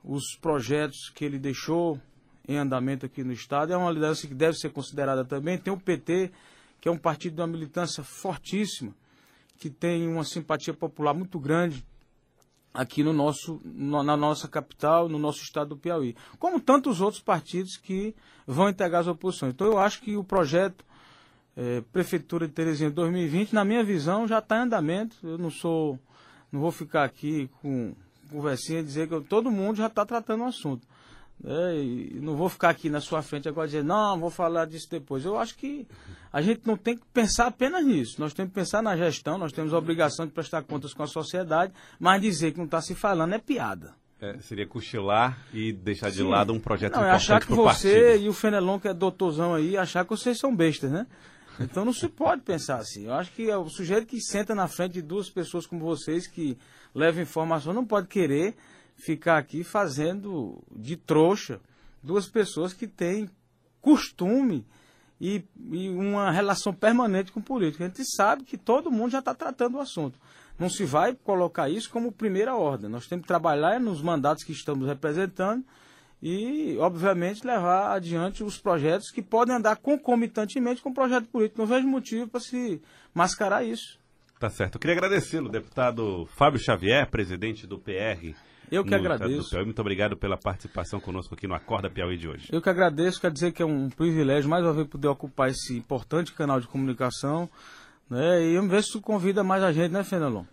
os 0.05 0.37
projetos 0.37 1.11
que 1.15 1.25
ele 1.25 1.39
deixou 1.39 1.99
em 2.47 2.59
andamento 2.59 3.07
aqui 3.07 3.25
no 3.25 3.33
estado. 3.33 3.73
É 3.73 3.77
uma 3.77 3.91
liderança 3.91 4.27
que 4.27 4.35
deve 4.35 4.59
ser 4.59 4.71
considerada 4.71 5.25
também. 5.25 5.57
Tem 5.57 5.73
o 5.73 5.81
PT, 5.81 6.31
que 6.79 6.89
é 6.89 6.93
um 6.93 6.99
partido 6.99 7.37
de 7.37 7.41
uma 7.41 7.47
militância 7.47 8.05
fortíssima, 8.05 8.95
que 9.59 9.71
tem 9.71 10.07
uma 10.07 10.25
simpatia 10.25 10.75
popular 10.75 11.15
muito 11.15 11.39
grande 11.39 11.83
aqui 12.77 13.03
no 13.03 13.13
nosso, 13.13 13.61
na 13.65 14.17
nossa 14.17 14.47
capital, 14.47 15.09
no 15.09 15.19
nosso 15.19 15.43
estado 15.43 15.71
do 15.71 15.77
Piauí, 15.77 16.15
como 16.39 16.61
tantos 16.61 17.01
outros 17.01 17.23
partidos 17.23 17.77
que 17.77 18.15
vão 18.47 18.69
integrar 18.69 19.01
as 19.01 19.07
oposições. 19.07 19.55
Então 19.55 19.67
eu 19.67 19.79
acho 19.79 20.01
que 20.03 20.17
o 20.17 20.23
projeto 20.23 20.85
é, 21.57 21.81
Prefeitura 21.91 22.47
de 22.47 22.53
Teresina 22.53 22.91
2020, 22.91 23.55
na 23.55 23.65
minha 23.65 23.83
visão, 23.83 24.29
já 24.29 24.39
está 24.39 24.59
em 24.59 24.63
andamento. 24.63 25.17
Eu 25.23 25.39
não 25.39 25.51
sou, 25.51 25.99
não 26.53 26.61
vou 26.61 26.71
ficar 26.71 27.05
aqui 27.05 27.49
com 27.63 27.95
conversinha 28.31 28.81
e 28.81 28.85
dizer 28.85 29.09
que 29.09 29.15
eu, 29.15 29.23
todo 29.23 29.51
mundo 29.51 29.77
já 29.77 29.87
está 29.87 30.05
tratando 30.05 30.43
o 30.43 30.47
assunto. 30.47 30.87
É, 31.45 31.77
e 31.77 32.19
não 32.21 32.35
vou 32.35 32.49
ficar 32.49 32.71
aqui 32.71 32.89
na 32.89 33.01
sua 33.01 33.23
frente 33.23 33.49
agora 33.49 33.67
dizer, 33.67 33.85
não, 33.85 34.19
vou 34.19 34.31
falar 34.31 34.65
disso 34.67 34.89
depois. 34.91 35.25
Eu 35.25 35.39
acho 35.39 35.57
que 35.57 35.87
a 36.33 36.41
gente 36.41 36.63
não 36.67 36.77
tem 36.77 36.97
que 36.97 37.05
pensar 37.13 37.47
apenas 37.47 37.85
nisso. 37.85 38.21
Nós 38.21 38.33
temos 38.33 38.51
que 38.51 38.55
pensar 38.55 38.83
na 38.83 38.97
gestão, 38.97 39.37
nós 39.39 39.53
temos 39.53 39.73
a 39.75 39.79
obrigação 39.79 40.27
de 40.27 40.33
prestar 40.33 40.63
contas 40.63 40.95
com 40.95 41.03
a 41.03 41.07
sociedade, 41.07 41.73
mas 42.01 42.21
dizer 42.21 42.53
que 42.53 42.59
não 42.59 42.65
está 42.65 42.81
se 42.81 42.95
falando 42.95 43.35
é 43.35 43.39
piada. 43.39 43.95
É, 44.19 44.39
seria 44.41 44.67
cochilar 44.67 45.39
e 45.53 45.75
deixar 45.75 46.11
de 46.11 46.19
Sim. 46.19 46.29
lado 46.29 46.51
um 46.53 46.59
projeto 46.59 46.95
não, 46.95 47.05
é 47.05 47.09
importante 47.09 47.23
achar 47.23 47.41
que 47.41 47.53
você 47.53 48.01
partido. 48.01 48.25
e 48.25 48.29
o 48.31 48.33
Fenelon, 48.33 48.81
que 48.81 48.89
é 48.89 48.95
doutorzão 48.95 49.55
aí, 49.55 49.77
achar 49.77 50.05
que 50.05 50.11
vocês 50.11 50.39
são 50.39 50.57
bestas, 50.57 50.91
né? 50.91 51.07
Então 51.61 51.85
não 51.85 51.93
se 51.93 52.09
pode 52.09 52.43
pensar 52.43 52.77
assim. 52.77 53.05
Eu 53.07 53.15
acho 53.15 53.31
que 53.33 53.51
é 53.51 53.57
o 53.57 53.69
sujeito 53.69 54.07
que 54.07 54.21
senta 54.21 54.55
na 54.55 54.69
frente 54.69 54.95
de 54.95 55.03
duas 55.03 55.29
pessoas 55.29 55.67
como 55.67 55.85
vocês, 55.85 56.27
que 56.27 56.57
levam 56.95 57.23
informação, 57.23 57.75
não 57.75 57.85
pode 57.85 58.09
querer 58.09 58.57
ficar 58.97 59.39
aqui 59.39 59.63
fazendo 59.63 60.63
de 60.75 60.97
trouxa 60.97 61.61
duas 62.03 62.29
pessoas 62.29 62.73
que 62.73 62.87
têm 62.87 63.29
costume 63.81 64.67
e, 65.21 65.45
e 65.71 65.89
uma 65.91 66.31
relação 66.31 66.73
permanente 66.73 67.33
com 67.33 67.41
política. 67.41 67.85
A 67.85 67.87
gente 67.89 68.05
sabe 68.17 68.45
que 68.45 68.57
todo 68.57 68.91
mundo 68.91 69.13
já 69.13 69.19
está 69.19 69.35
tratando 69.35 69.77
o 69.77 69.81
assunto. 69.81 70.19
Não 70.59 70.69
se 70.69 70.85
vai 70.85 71.15
colocar 71.15 71.69
isso 71.69 71.91
como 71.91 72.13
primeira 72.13 72.55
ordem. 72.55 72.89
Nós 72.89 73.07
temos 73.07 73.25
que 73.25 73.29
trabalhar 73.29 73.79
nos 73.79 74.01
mandatos 74.01 74.45
que 74.45 74.53
estamos 74.53 74.87
representando 74.87 75.65
e, 76.23 76.77
obviamente, 76.79 77.47
levar 77.47 77.95
adiante 77.95 78.43
os 78.43 78.59
projetos 78.59 79.11
que 79.11 79.23
podem 79.23 79.55
andar 79.55 79.77
concomitantemente 79.77 80.81
com 80.81 80.91
o 80.91 80.95
projeto 80.95 81.27
político. 81.27 81.61
Não 81.61 81.67
vejo 81.67 81.87
motivo 81.87 82.29
para 82.29 82.41
se 82.41 82.81
mascarar 83.15 83.65
isso. 83.65 83.99
Tá 84.39 84.49
certo. 84.51 84.77
Eu 84.77 84.81
queria 84.81 84.97
agradecê-lo, 84.97 85.49
deputado 85.49 86.27
Fábio 86.37 86.61
Xavier, 86.61 87.11
presidente 87.11 87.67
do 87.67 87.79
PR 87.79 88.35
eu 88.71 88.85
que 88.85 88.95
agradeço. 88.95 89.51
Piauí. 89.51 89.65
Muito 89.65 89.81
obrigado 89.81 90.17
pela 90.17 90.37
participação 90.37 91.01
conosco 91.01 91.35
aqui 91.35 91.47
no 91.47 91.55
Acorda 91.55 91.91
Piauí 91.91 92.17
de 92.17 92.29
hoje. 92.29 92.49
Eu 92.51 92.63
que 92.63 92.69
agradeço, 92.69 93.21
quer 93.21 93.31
dizer 93.31 93.53
que 93.53 93.63
é 93.63 93.67
um 93.67 93.89
privilégio 93.89 94.49
mais 94.49 94.65
uma 94.65 94.73
vez 94.73 94.87
poder 94.87 95.09
ocupar 95.09 95.51
esse 95.51 95.77
importante 95.77 96.33
canal 96.33 96.61
de 96.61 96.67
comunicação. 96.67 97.49
Né? 98.09 98.45
E 98.45 98.57
vamos 98.57 98.71
ver 98.71 98.85
se 98.85 98.93
tu 98.93 99.01
convida 99.01 99.43
mais 99.43 99.65
a 99.65 99.73
gente, 99.73 99.91
né, 99.91 100.05
Fenelon? 100.05 100.45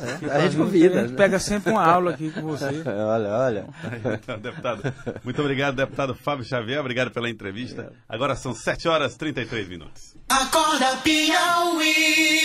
É, 0.00 0.30
a 0.30 0.40
gente 0.42 0.56
convida. 0.56 1.00
A 1.00 1.02
gente 1.02 1.10
né? 1.10 1.16
pega 1.16 1.40
sempre 1.40 1.72
uma 1.72 1.84
aula 1.84 2.12
aqui 2.12 2.30
com 2.30 2.42
você. 2.42 2.66
olha, 2.86 3.28
olha. 3.30 3.68
Então, 4.14 4.38
deputado, 4.38 4.82
muito 5.24 5.40
obrigado, 5.40 5.74
deputado 5.74 6.14
Fábio 6.14 6.44
Xavier. 6.44 6.78
Obrigado 6.78 7.10
pela 7.10 7.28
entrevista. 7.28 7.92
Agora 8.08 8.36
são 8.36 8.54
7 8.54 8.86
horas 8.86 9.14
e 9.14 9.18
33 9.18 9.68
minutos. 9.68 10.14
Acorda 10.28 10.96
Piauí. 10.98 12.40